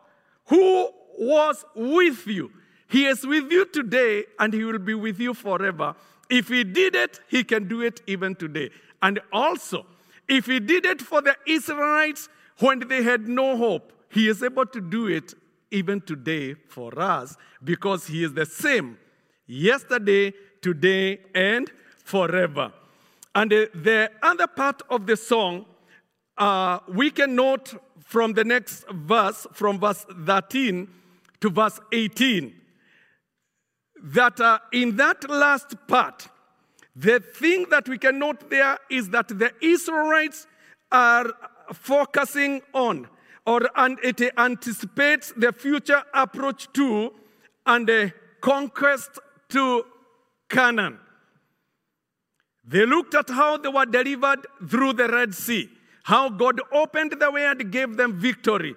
who 0.47 0.89
was 1.19 1.65
with 1.75 2.27
you. 2.27 2.51
He 2.89 3.07
is 3.07 3.27
with 3.27 3.51
you 3.51 3.67
today 3.67 4.25
and 4.39 4.53
he 4.53 4.65
will 4.65 4.79
be 4.79 4.95
with 4.95 5.19
you 5.21 5.35
forever. 5.35 5.95
If 6.31 6.49
he 6.49 6.65
did 6.65 6.95
it, 6.95 7.21
he 7.29 7.45
can 7.45 7.69
do 7.69 7.83
it 7.83 8.01
even 8.07 8.35
today. 8.35 8.71
And 9.03 9.21
also, 9.33 9.87
if 10.29 10.47
he 10.47 10.61
did 10.61 10.87
it 10.87 11.03
for 11.03 11.21
the 11.21 11.37
Israelites 11.47 12.29
when 12.59 12.81
they 12.89 13.03
had 13.03 13.29
no 13.29 13.57
hope, 13.57 13.93
he 14.11 14.29
is 14.29 14.43
able 14.43 14.67
to 14.67 14.81
do 14.81 15.07
it 15.09 15.35
even 15.71 16.01
today 16.01 16.55
for 16.69 16.99
us 16.99 17.37
because 17.63 18.07
he 18.07 18.23
is 18.23 18.33
the 18.33 18.47
same 18.47 18.97
yesterday, 19.47 20.33
today, 20.63 21.21
and 21.35 21.71
forever. 22.05 22.73
And 23.35 23.51
the 23.51 24.11
other 24.23 24.47
part 24.47 24.83
of 24.89 25.07
the 25.07 25.17
song, 25.17 25.67
uh, 26.39 26.79
we 26.89 27.11
can 27.11 27.35
note 27.35 27.75
from 28.05 28.33
the 28.35 28.45
next 28.45 28.85
verse, 28.91 29.47
from 29.53 29.81
verse 29.81 30.07
13 30.25 30.89
to 31.41 31.51
verse 31.51 31.81
18, 31.93 32.55
that 34.05 34.39
uh, 34.39 34.59
in 34.73 34.97
that 34.97 35.29
last 35.31 35.75
part, 35.89 36.29
the 36.95 37.21
thing 37.21 37.67
that 37.71 37.89
we 37.89 37.99
can 37.99 38.19
note 38.19 38.51
there 38.51 38.79
is 38.91 39.09
that 39.11 39.29
the 39.29 39.51
Israelites 39.61 40.47
are 40.93 41.33
focusing 41.73 42.61
on, 42.75 43.09
or 43.47 43.63
and 43.77 43.99
it 44.03 44.21
anticipates 44.37 45.33
the 45.37 45.53
future 45.53 46.03
approach 46.13 46.69
to 46.75 47.13
and 47.67 47.89
the 47.89 48.13
conquest 48.41 49.19
to 49.49 49.85
Canaan. 50.51 50.99
They 52.67 52.85
looked 52.85 53.15
at 53.15 53.31
how 53.31 53.57
they 53.57 53.69
were 53.71 53.87
delivered 53.87 54.47
through 54.69 54.95
the 54.95 55.09
Red 55.09 55.35
Sea, 55.35 55.71
how 56.03 56.29
God 56.29 56.61
opened 56.73 57.17
the 57.19 57.31
way 57.31 57.47
and 57.47 57.73
gave 57.73 57.97
them 57.97 58.13
victory. 58.21 58.77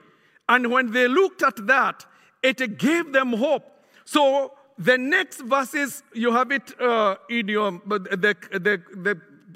And 0.49 0.71
when 0.71 0.91
they 0.91 1.07
looked 1.07 1.43
at 1.43 1.67
that, 1.67 2.05
it 2.41 2.77
gave 2.77 3.11
them 3.11 3.33
hope. 3.33 3.63
So 4.05 4.53
the 4.77 4.97
next 4.97 5.41
verses, 5.41 6.03
you 6.13 6.31
have 6.31 6.51
it 6.51 6.79
uh, 6.79 7.15
in 7.29 7.47
your, 7.47 7.71
the, 7.87 8.35
the, 8.51 8.81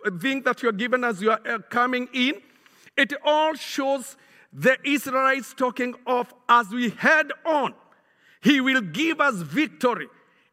the 0.03 0.19
thing 0.19 0.41
that 0.43 0.63
you're 0.63 0.71
given 0.71 1.03
as 1.03 1.21
you 1.21 1.31
are 1.31 1.41
uh, 1.47 1.59
coming 1.69 2.07
in. 2.13 2.41
It 2.97 3.13
all 3.23 3.53
shows 3.53 4.17
the 4.51 4.77
Israelites 4.83 5.53
talking 5.53 5.95
of 6.05 6.33
as 6.49 6.69
we 6.69 6.89
head 6.89 7.31
on, 7.45 7.73
He 8.41 8.59
will 8.59 8.81
give 8.81 9.21
us 9.21 9.35
victory 9.35 10.07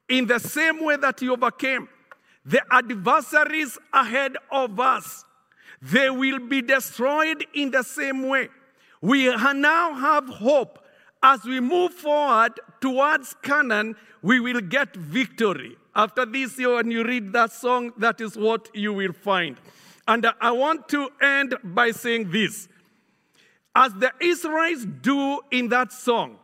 in 0.08 0.26
the 0.26 0.38
same 0.38 0.84
way 0.84 0.96
that 0.96 1.20
He 1.20 1.28
overcame. 1.28 1.88
The 2.44 2.62
adversaries 2.70 3.78
ahead 3.92 4.36
of 4.50 4.78
us, 4.78 5.24
they 5.82 6.10
will 6.10 6.38
be 6.38 6.62
destroyed 6.62 7.44
in 7.54 7.70
the 7.70 7.82
same 7.82 8.28
way. 8.28 8.48
We 9.00 9.34
now 9.34 9.94
have 9.94 10.28
hope 10.28 10.78
as 11.22 11.44
we 11.44 11.60
move 11.60 11.92
forward 11.92 12.52
towards 12.80 13.34
Canaan, 13.42 13.96
we 14.22 14.40
will 14.40 14.60
get 14.60 14.94
victory. 14.94 15.76
After 15.94 16.24
this, 16.24 16.58
year, 16.58 16.76
when 16.76 16.90
you 16.90 17.04
read 17.04 17.32
that 17.32 17.52
song, 17.52 17.92
that 17.98 18.20
is 18.20 18.36
what 18.36 18.68
you 18.74 18.92
will 18.92 19.12
find. 19.12 19.56
And 20.06 20.26
I 20.40 20.52
want 20.52 20.88
to 20.90 21.10
end 21.20 21.56
by 21.62 21.90
saying 21.90 22.30
this. 22.30 22.68
As 23.74 23.92
the 23.94 24.12
Israelites 24.20 24.86
do 25.02 25.40
in 25.50 25.68
that 25.68 25.92
song, 25.92 26.38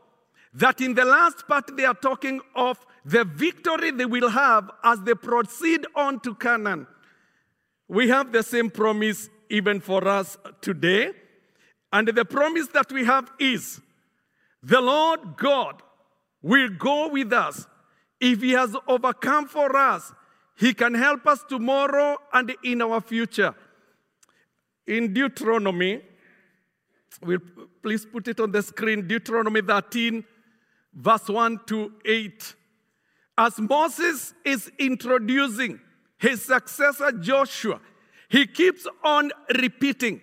that 0.54 0.80
in 0.80 0.94
the 0.94 1.04
last 1.04 1.46
part 1.48 1.76
they 1.76 1.84
are 1.84 1.94
talking 1.94 2.40
of 2.54 2.78
the 3.04 3.24
victory 3.24 3.90
they 3.90 4.06
will 4.06 4.28
have 4.28 4.70
as 4.82 5.00
they 5.00 5.14
proceed 5.14 5.86
on 5.94 6.20
to 6.20 6.34
Canaan. 6.34 6.86
We 7.88 8.08
have 8.08 8.32
the 8.32 8.42
same 8.42 8.70
promise 8.70 9.28
even 9.50 9.80
for 9.80 10.06
us 10.06 10.38
today. 10.60 11.12
And 11.92 12.08
the 12.08 12.24
promise 12.24 12.68
that 12.68 12.90
we 12.90 13.04
have 13.04 13.30
is 13.38 13.80
the 14.64 14.80
Lord 14.80 15.36
God 15.36 15.82
will 16.42 16.70
go 16.70 17.08
with 17.08 17.32
us. 17.32 17.66
If 18.20 18.40
He 18.40 18.52
has 18.52 18.74
overcome 18.88 19.46
for 19.46 19.76
us, 19.76 20.12
He 20.56 20.72
can 20.72 20.94
help 20.94 21.26
us 21.26 21.44
tomorrow 21.48 22.16
and 22.32 22.54
in 22.64 22.80
our 22.80 23.00
future. 23.00 23.54
In 24.86 25.12
Deuteronomy, 25.12 26.02
we'll 27.22 27.40
please 27.82 28.06
put 28.06 28.28
it 28.28 28.40
on 28.40 28.52
the 28.52 28.62
screen 28.62 29.06
Deuteronomy 29.06 29.60
13, 29.60 30.24
verse 30.94 31.28
1 31.28 31.60
to 31.66 31.92
8. 32.04 32.54
As 33.36 33.58
Moses 33.58 34.32
is 34.44 34.70
introducing 34.78 35.80
his 36.18 36.42
successor 36.42 37.12
Joshua, 37.12 37.80
he 38.28 38.46
keeps 38.46 38.86
on 39.02 39.30
repeating, 39.58 40.20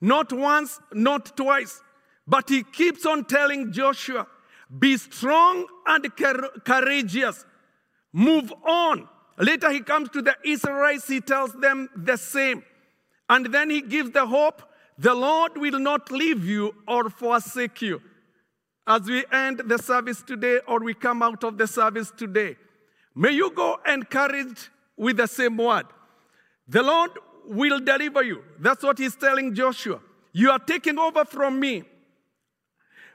not 0.00 0.32
once, 0.32 0.78
not 0.92 1.36
twice, 1.36 1.82
but 2.30 2.48
he 2.48 2.62
keeps 2.62 3.04
on 3.04 3.24
telling 3.24 3.72
Joshua, 3.72 4.24
be 4.78 4.96
strong 4.96 5.66
and 5.84 6.06
courageous. 6.64 7.44
Move 8.12 8.52
on. 8.64 9.08
Later 9.36 9.72
he 9.72 9.80
comes 9.80 10.10
to 10.10 10.22
the 10.22 10.36
Israelites, 10.44 11.08
he 11.08 11.20
tells 11.20 11.52
them 11.54 11.88
the 11.96 12.16
same. 12.16 12.62
And 13.28 13.46
then 13.46 13.68
he 13.68 13.80
gives 13.82 14.12
the 14.12 14.26
hope 14.26 14.62
the 14.96 15.12
Lord 15.12 15.56
will 15.56 15.80
not 15.80 16.12
leave 16.12 16.44
you 16.44 16.72
or 16.86 17.10
forsake 17.10 17.82
you. 17.82 18.00
As 18.86 19.02
we 19.02 19.24
end 19.32 19.62
the 19.66 19.78
service 19.78 20.22
today 20.22 20.60
or 20.68 20.78
we 20.78 20.94
come 20.94 21.24
out 21.24 21.42
of 21.42 21.58
the 21.58 21.66
service 21.66 22.12
today, 22.16 22.56
may 23.16 23.32
you 23.32 23.50
go 23.50 23.80
encouraged 23.88 24.68
with 24.96 25.16
the 25.16 25.26
same 25.26 25.56
word. 25.56 25.86
The 26.68 26.82
Lord 26.82 27.10
will 27.46 27.80
deliver 27.80 28.22
you. 28.22 28.44
That's 28.60 28.84
what 28.84 28.98
he's 28.98 29.16
telling 29.16 29.52
Joshua. 29.52 30.00
You 30.32 30.52
are 30.52 30.60
taking 30.60 30.96
over 30.96 31.24
from 31.24 31.58
me. 31.58 31.84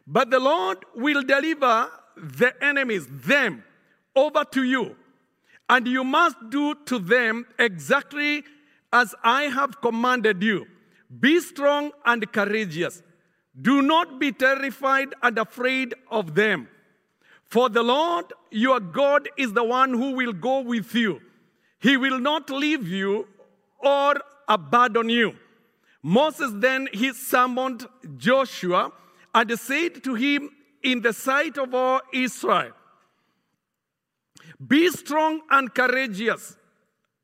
But 0.08 0.30
the 0.30 0.39
Lord 0.39 0.80
will 0.96 1.24
deliver 1.24 1.89
the 2.15 2.54
enemies, 2.63 3.08
them, 3.10 3.63
over 4.15 4.44
to 4.52 4.63
you. 4.63 4.96
And 5.70 5.88
you 5.88 6.04
must 6.04 6.38
do 6.50 6.76
to 6.86 7.00
them 7.00 7.46
exactly 7.58 8.44
as 8.94 9.15
I 9.24 9.44
have 9.44 9.82
commanded 9.82 10.44
you. 10.44 10.68
Be 11.20 11.39
strong 11.39 11.91
and 12.06 12.32
courageous. 12.32 13.02
Do 13.60 13.82
not 13.82 14.20
be 14.20 14.32
terrified 14.32 15.10
and 15.24 15.38
afraid 15.38 15.96
of 16.12 16.36
them. 16.36 16.68
For 17.46 17.70
the 17.70 17.84
Lord 17.84 18.34
your 18.52 18.80
God 18.80 19.30
is 19.38 19.54
the 19.54 19.63
one 19.63 19.94
who 19.94 20.12
will 20.12 20.34
go 20.34 20.60
with 20.62 20.94
you. 20.94 21.22
He 21.80 21.98
will 21.98 22.20
not 22.20 22.50
leave 22.50 22.88
you 22.88 23.28
or 23.80 24.15
abandon 24.48 25.10
you. 25.10 25.36
Moses 26.02 26.52
then 26.56 26.89
he 26.94 27.13
summoned 27.13 27.88
Joshua 28.18 28.91
and 29.36 29.60
said 29.60 30.02
to 30.06 30.15
him 30.15 30.50
in 30.82 31.02
the 31.02 31.12
sight 31.12 31.58
of 31.58 31.74
all 31.76 32.00
Israel, 32.13 32.71
Be 34.65 34.89
strong 34.89 35.41
and 35.52 35.74
courageous, 35.76 36.56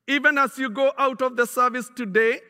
even 0.08 0.38
as 0.38 0.58
you 0.60 0.70
go 0.70 0.92
out 0.98 1.22
of 1.22 1.38
the 1.38 1.48
service 1.48 1.90
today 1.96 2.42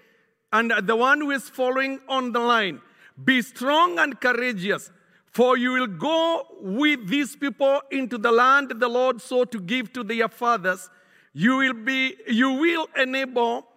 and 0.52 0.74
the 0.82 0.96
one 0.96 1.22
who 1.22 1.30
is 1.30 1.48
following 1.48 2.00
on 2.10 2.32
the 2.32 2.40
line. 2.40 2.82
Be 3.24 3.44
strong 3.44 4.00
and 4.00 4.20
courageous, 4.20 4.90
for 5.28 5.56
you 5.58 5.74
will 5.74 5.88
go 5.88 6.48
with 6.60 7.08
these 7.08 7.36
people 7.36 7.82
into 7.92 8.18
the 8.18 8.32
land 8.32 8.74
the 8.76 8.88
Lord 8.88 9.22
sought 9.22 9.52
to 9.52 9.60
give 9.60 9.94
to 9.94 10.04
their 10.04 10.28
fathers. 10.28 10.90
You 11.34 11.58
will 11.58 11.74
be, 11.74 12.16
you 12.28 12.54
will 12.54 12.88
enable 12.98 13.68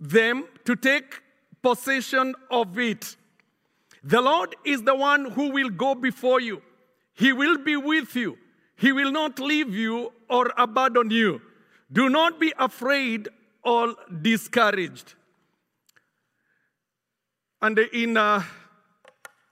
them 0.00 0.46
to 0.64 0.74
take 0.74 1.22
possession 1.62 2.34
of 2.50 2.76
it. 2.78 3.16
The 4.02 4.20
Lord 4.20 4.54
is 4.64 4.82
the 4.82 4.94
one 4.94 5.30
who 5.32 5.50
will 5.50 5.70
go 5.70 5.94
before 5.94 6.40
you. 6.40 6.62
He 7.14 7.32
will 7.32 7.58
be 7.58 7.76
with 7.76 8.14
you. 8.14 8.38
He 8.76 8.92
will 8.92 9.10
not 9.10 9.38
leave 9.40 9.74
you 9.74 10.12
or 10.30 10.52
abandon 10.56 11.10
you. 11.10 11.42
Do 11.90 12.08
not 12.08 12.38
be 12.38 12.52
afraid 12.58 13.28
or 13.64 13.94
discouraged. 14.22 15.14
And 17.60 17.78
in 17.78 18.16
uh, 18.16 18.42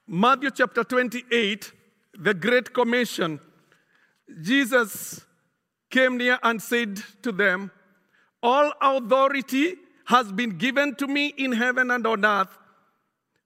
Matthew 0.07 0.51
chapter 0.51 0.83
28, 0.83 1.73
the 2.13 2.33
Great 2.33 2.73
Commission, 2.73 3.41
Jesus 4.41 5.25
came 5.89 6.17
near 6.17 6.39
and 6.41 6.61
said 6.61 7.01
to 7.21 7.33
them, 7.33 7.71
All 8.41 8.71
authority 8.81 9.75
has 10.05 10.31
been 10.31 10.57
given 10.57 10.95
to 10.95 11.07
me 11.07 11.33
in 11.37 11.51
heaven 11.51 11.91
and 11.91 12.07
on 12.07 12.23
earth. 12.23 12.57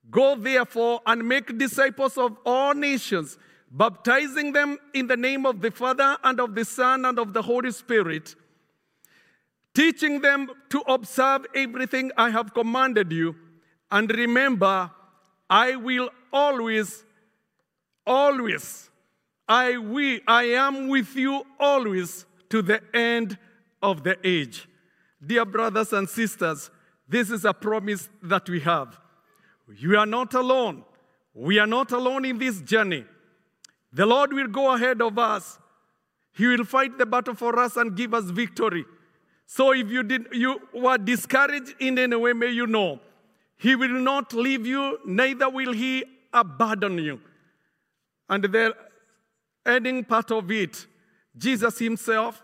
Go 0.09 0.35
therefore 0.35 1.01
and 1.05 1.27
make 1.27 1.57
disciples 1.57 2.17
of 2.17 2.37
all 2.45 2.73
nations, 2.73 3.37
baptizing 3.71 4.51
them 4.51 4.77
in 4.93 5.07
the 5.07 5.15
name 5.15 5.45
of 5.45 5.61
the 5.61 5.71
Father 5.71 6.17
and 6.23 6.39
of 6.39 6.55
the 6.55 6.65
Son 6.65 7.05
and 7.05 7.19
of 7.19 7.33
the 7.33 7.41
Holy 7.41 7.71
Spirit, 7.71 8.35
teaching 9.73 10.21
them 10.21 10.49
to 10.69 10.81
observe 10.87 11.45
everything 11.55 12.11
I 12.17 12.29
have 12.29 12.53
commanded 12.53 13.11
you. 13.11 13.35
And 13.89 14.09
remember, 14.09 14.91
I 15.49 15.75
will 15.75 16.09
always, 16.33 17.03
always, 18.05 18.89
I 19.47 19.77
will, 19.77 20.19
I 20.27 20.43
am 20.43 20.87
with 20.87 21.15
you 21.15 21.43
always 21.59 22.25
to 22.49 22.61
the 22.61 22.81
end 22.95 23.37
of 23.81 24.03
the 24.03 24.17
age. 24.23 24.67
Dear 25.25 25.45
brothers 25.45 25.93
and 25.93 26.09
sisters, 26.09 26.71
this 27.07 27.29
is 27.29 27.45
a 27.45 27.53
promise 27.53 28.09
that 28.23 28.49
we 28.49 28.61
have. 28.61 28.97
You 29.77 29.97
are 29.97 30.05
not 30.05 30.33
alone. 30.33 30.83
We 31.33 31.59
are 31.59 31.67
not 31.67 31.91
alone 31.91 32.25
in 32.25 32.37
this 32.37 32.61
journey. 32.61 33.05
The 33.93 34.05
Lord 34.05 34.33
will 34.33 34.47
go 34.47 34.73
ahead 34.73 35.01
of 35.01 35.17
us. 35.17 35.57
He 36.33 36.47
will 36.47 36.63
fight 36.63 36.97
the 36.97 37.05
battle 37.05 37.35
for 37.35 37.57
us 37.59 37.77
and 37.77 37.95
give 37.95 38.13
us 38.13 38.25
victory. 38.25 38.85
So 39.45 39.73
if 39.73 39.89
you 39.89 40.03
did 40.03 40.27
you 40.31 40.61
were 40.73 40.97
discouraged 40.97 41.75
in 41.79 41.99
any 41.99 42.15
way, 42.15 42.33
may 42.33 42.51
you 42.51 42.67
know 42.67 42.99
he 43.57 43.75
will 43.75 43.99
not 43.99 44.33
leave 44.33 44.65
you, 44.65 44.97
neither 45.05 45.49
will 45.49 45.73
he 45.73 46.03
abandon 46.33 46.97
you. 46.97 47.19
And 48.29 48.43
the 48.45 48.75
ending 49.65 50.03
part 50.05 50.31
of 50.31 50.49
it, 50.49 50.87
Jesus 51.37 51.77
himself, 51.77 52.41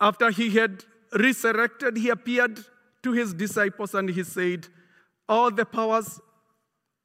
after 0.00 0.30
he 0.30 0.50
had 0.50 0.84
resurrected, 1.12 1.96
he 1.96 2.10
appeared 2.10 2.64
to 3.02 3.12
his 3.12 3.32
disciples 3.32 3.94
and 3.94 4.10
he 4.10 4.24
said, 4.24 4.66
All 5.28 5.50
the 5.50 5.64
powers, 5.64 6.20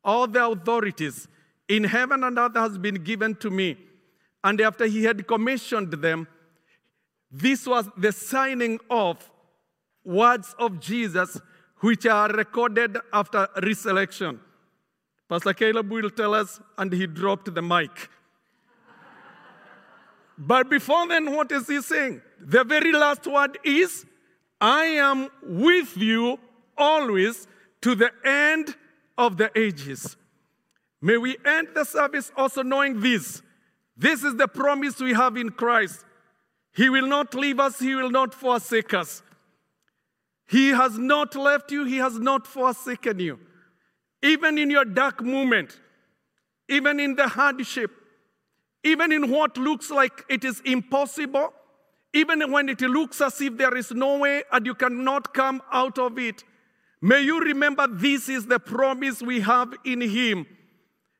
all 0.03 0.27
the 0.27 0.45
authorities 0.45 1.27
in 1.67 1.83
heaven 1.83 2.23
and 2.23 2.37
earth 2.37 2.55
has 2.55 2.77
been 2.77 2.95
given 2.95 3.35
to 3.35 3.49
me. 3.49 3.77
And 4.43 4.59
after 4.61 4.85
he 4.85 5.03
had 5.03 5.27
commissioned 5.27 5.91
them, 5.91 6.27
this 7.31 7.65
was 7.65 7.89
the 7.97 8.11
signing 8.11 8.79
of 8.89 9.29
words 10.03 10.55
of 10.59 10.79
Jesus 10.79 11.39
which 11.79 12.05
are 12.05 12.29
recorded 12.29 12.97
after 13.11 13.47
resurrection. 13.61 14.39
Pastor 15.27 15.53
Caleb 15.53 15.89
will 15.89 16.09
tell 16.09 16.33
us, 16.33 16.61
and 16.77 16.93
he 16.93 17.07
dropped 17.07 17.53
the 17.53 17.61
mic. 17.61 18.09
but 20.37 20.69
before 20.69 21.07
then, 21.07 21.31
what 21.33 21.51
is 21.51 21.67
he 21.67 21.81
saying? 21.81 22.21
The 22.39 22.63
very 22.63 22.91
last 22.91 23.25
word 23.25 23.57
is, 23.63 24.05
I 24.61 24.85
am 24.85 25.29
with 25.41 25.97
you 25.97 26.39
always 26.77 27.47
to 27.83 27.95
the 27.95 28.11
end 28.25 28.75
of 29.17 29.37
the 29.37 29.51
ages. 29.59 30.15
May 31.01 31.17
we 31.17 31.37
end 31.45 31.67
the 31.75 31.83
service 31.83 32.31
also 32.35 32.63
knowing 32.63 33.01
this. 33.01 33.41
This 33.97 34.23
is 34.23 34.37
the 34.37 34.47
promise 34.47 34.99
we 34.99 35.13
have 35.13 35.35
in 35.35 35.49
Christ. 35.49 36.05
He 36.73 36.89
will 36.89 37.07
not 37.07 37.35
leave 37.35 37.59
us, 37.59 37.79
He 37.79 37.93
will 37.93 38.09
not 38.09 38.33
forsake 38.33 38.93
us. 38.93 39.21
He 40.47 40.69
has 40.69 40.97
not 40.97 41.35
left 41.35 41.71
you, 41.71 41.83
He 41.83 41.97
has 41.97 42.17
not 42.17 42.47
forsaken 42.47 43.19
you. 43.19 43.39
Even 44.21 44.57
in 44.57 44.69
your 44.69 44.85
dark 44.85 45.21
moment, 45.21 45.77
even 46.69 47.01
in 47.01 47.15
the 47.15 47.27
hardship, 47.27 47.91
even 48.85 49.11
in 49.11 49.29
what 49.29 49.57
looks 49.57 49.91
like 49.91 50.23
it 50.29 50.45
is 50.45 50.61
impossible, 50.61 51.53
even 52.13 52.49
when 52.49 52.69
it 52.69 52.79
looks 52.79 53.19
as 53.19 53.41
if 53.41 53.57
there 53.57 53.75
is 53.75 53.91
no 53.91 54.19
way 54.19 54.43
and 54.53 54.65
you 54.65 54.73
cannot 54.73 55.33
come 55.33 55.61
out 55.71 55.99
of 55.99 56.17
it, 56.17 56.45
may 57.03 57.21
you 57.21 57.39
remember 57.39 57.85
this 57.87 58.29
is 58.29 58.45
the 58.45 58.59
promise 58.59 59.21
we 59.21 59.41
have 59.41 59.73
in 59.83 60.01
Him. 60.01 60.45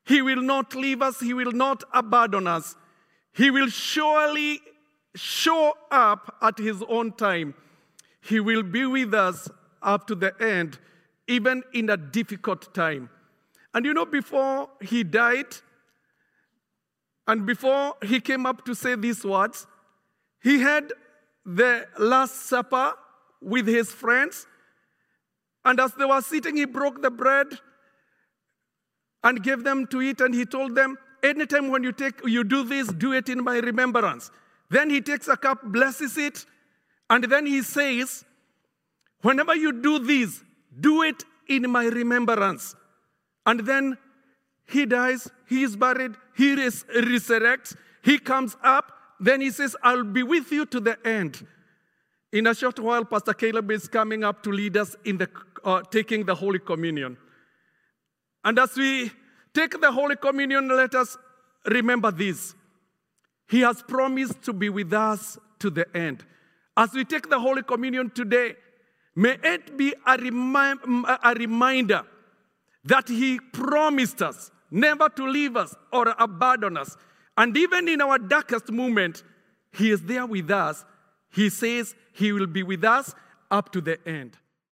He 0.06 0.22
will 0.22 0.42
not 0.42 0.74
leave 0.74 1.02
us, 1.02 1.20
He 1.20 1.34
will 1.34 1.52
not 1.52 1.84
abandon 1.92 2.46
us. 2.46 2.74
He 3.32 3.50
will 3.50 3.68
surely 3.68 4.60
show 5.14 5.74
up 5.90 6.36
at 6.40 6.58
His 6.58 6.82
own 6.88 7.12
time. 7.12 7.54
He 8.20 8.40
will 8.40 8.62
be 8.62 8.86
with 8.86 9.12
us 9.12 9.48
up 9.82 10.06
to 10.06 10.14
the 10.14 10.32
end, 10.40 10.78
even 11.28 11.62
in 11.72 11.90
a 11.90 11.96
difficult 11.96 12.74
time. 12.74 13.10
And 13.74 13.84
you 13.84 13.92
know, 13.92 14.06
before 14.06 14.70
he 14.80 15.04
died, 15.04 15.54
And 17.26 17.46
before 17.46 17.94
he 18.02 18.20
came 18.20 18.46
up 18.46 18.64
to 18.66 18.74
say 18.74 18.96
these 18.96 19.24
words, 19.24 19.66
he 20.42 20.60
had 20.60 20.92
the 21.44 21.86
Last 21.98 22.46
Supper 22.46 22.92
with 23.40 23.66
his 23.66 23.90
friends. 23.90 24.46
And 25.64 25.80
as 25.80 25.92
they 25.94 26.04
were 26.04 26.20
sitting, 26.20 26.56
he 26.56 26.64
broke 26.64 27.02
the 27.02 27.10
bread 27.10 27.46
and 29.22 29.42
gave 29.42 29.64
them 29.64 29.86
to 29.88 30.02
eat. 30.02 30.20
And 30.20 30.34
he 30.34 30.44
told 30.44 30.74
them, 30.74 30.98
Anytime 31.22 31.68
when 31.68 31.82
you 31.82 31.92
take 31.92 32.20
you 32.26 32.44
do 32.44 32.64
this, 32.64 32.88
do 32.88 33.14
it 33.14 33.30
in 33.30 33.42
my 33.42 33.56
remembrance. 33.58 34.30
Then 34.68 34.90
he 34.90 35.00
takes 35.00 35.26
a 35.26 35.36
cup, 35.36 35.60
blesses 35.64 36.18
it, 36.18 36.44
and 37.08 37.24
then 37.24 37.46
he 37.46 37.62
says, 37.62 38.24
Whenever 39.22 39.56
you 39.56 39.72
do 39.72 39.98
this, 39.98 40.42
do 40.78 41.02
it 41.02 41.24
in 41.48 41.70
my 41.70 41.86
remembrance. 41.86 42.76
And 43.46 43.60
then 43.60 43.96
he 44.66 44.84
dies, 44.84 45.30
he 45.48 45.62
is 45.62 45.76
buried, 45.76 46.14
he 46.36 46.54
res- 46.54 46.84
resurrects, 46.94 47.76
he 48.02 48.18
comes 48.18 48.56
up, 48.62 48.92
then 49.20 49.40
he 49.40 49.50
says, 49.50 49.76
I'll 49.82 50.04
be 50.04 50.22
with 50.22 50.52
you 50.52 50.66
to 50.66 50.80
the 50.80 50.98
end. 51.06 51.46
In 52.32 52.46
a 52.46 52.54
short 52.54 52.78
while, 52.78 53.04
Pastor 53.04 53.32
Caleb 53.32 53.70
is 53.70 53.86
coming 53.88 54.24
up 54.24 54.42
to 54.42 54.50
lead 54.50 54.76
us 54.76 54.96
in 55.04 55.18
the 55.18 55.28
uh, 55.64 55.82
taking 55.82 56.24
the 56.24 56.34
Holy 56.34 56.58
Communion. 56.58 57.16
And 58.44 58.58
as 58.58 58.76
we 58.76 59.10
take 59.54 59.80
the 59.80 59.90
Holy 59.90 60.16
Communion, 60.16 60.68
let 60.68 60.94
us 60.94 61.16
remember 61.66 62.10
this. 62.10 62.54
He 63.48 63.60
has 63.60 63.82
promised 63.82 64.42
to 64.42 64.52
be 64.52 64.68
with 64.68 64.92
us 64.92 65.38
to 65.60 65.70
the 65.70 65.86
end. 65.96 66.24
As 66.76 66.92
we 66.92 67.04
take 67.04 67.30
the 67.30 67.38
Holy 67.38 67.62
Communion 67.62 68.10
today, 68.10 68.56
may 69.14 69.38
it 69.42 69.76
be 69.76 69.94
a, 70.06 70.18
remi- 70.18 71.04
a 71.22 71.34
reminder 71.34 72.02
that 72.84 73.08
He 73.08 73.38
promised 73.52 74.20
us 74.22 74.50
never 74.70 75.08
to 75.08 75.26
leave 75.26 75.56
us 75.56 75.74
or 75.92 76.14
abandon 76.18 76.76
us. 76.76 76.96
And 77.36 77.56
even 77.56 77.88
in 77.88 78.00
our 78.00 78.18
darkest 78.18 78.70
moment, 78.70 79.22
He 79.72 79.90
is 79.90 80.02
there 80.02 80.26
with 80.26 80.50
us. 80.50 80.84
He 81.32 81.48
says 81.48 81.94
He 82.12 82.32
will 82.32 82.46
be 82.46 82.62
with 82.62 82.84
us 82.84 83.14
up 83.50 83.72
to 83.72 83.80
the 83.80 84.06
end. 84.06 84.36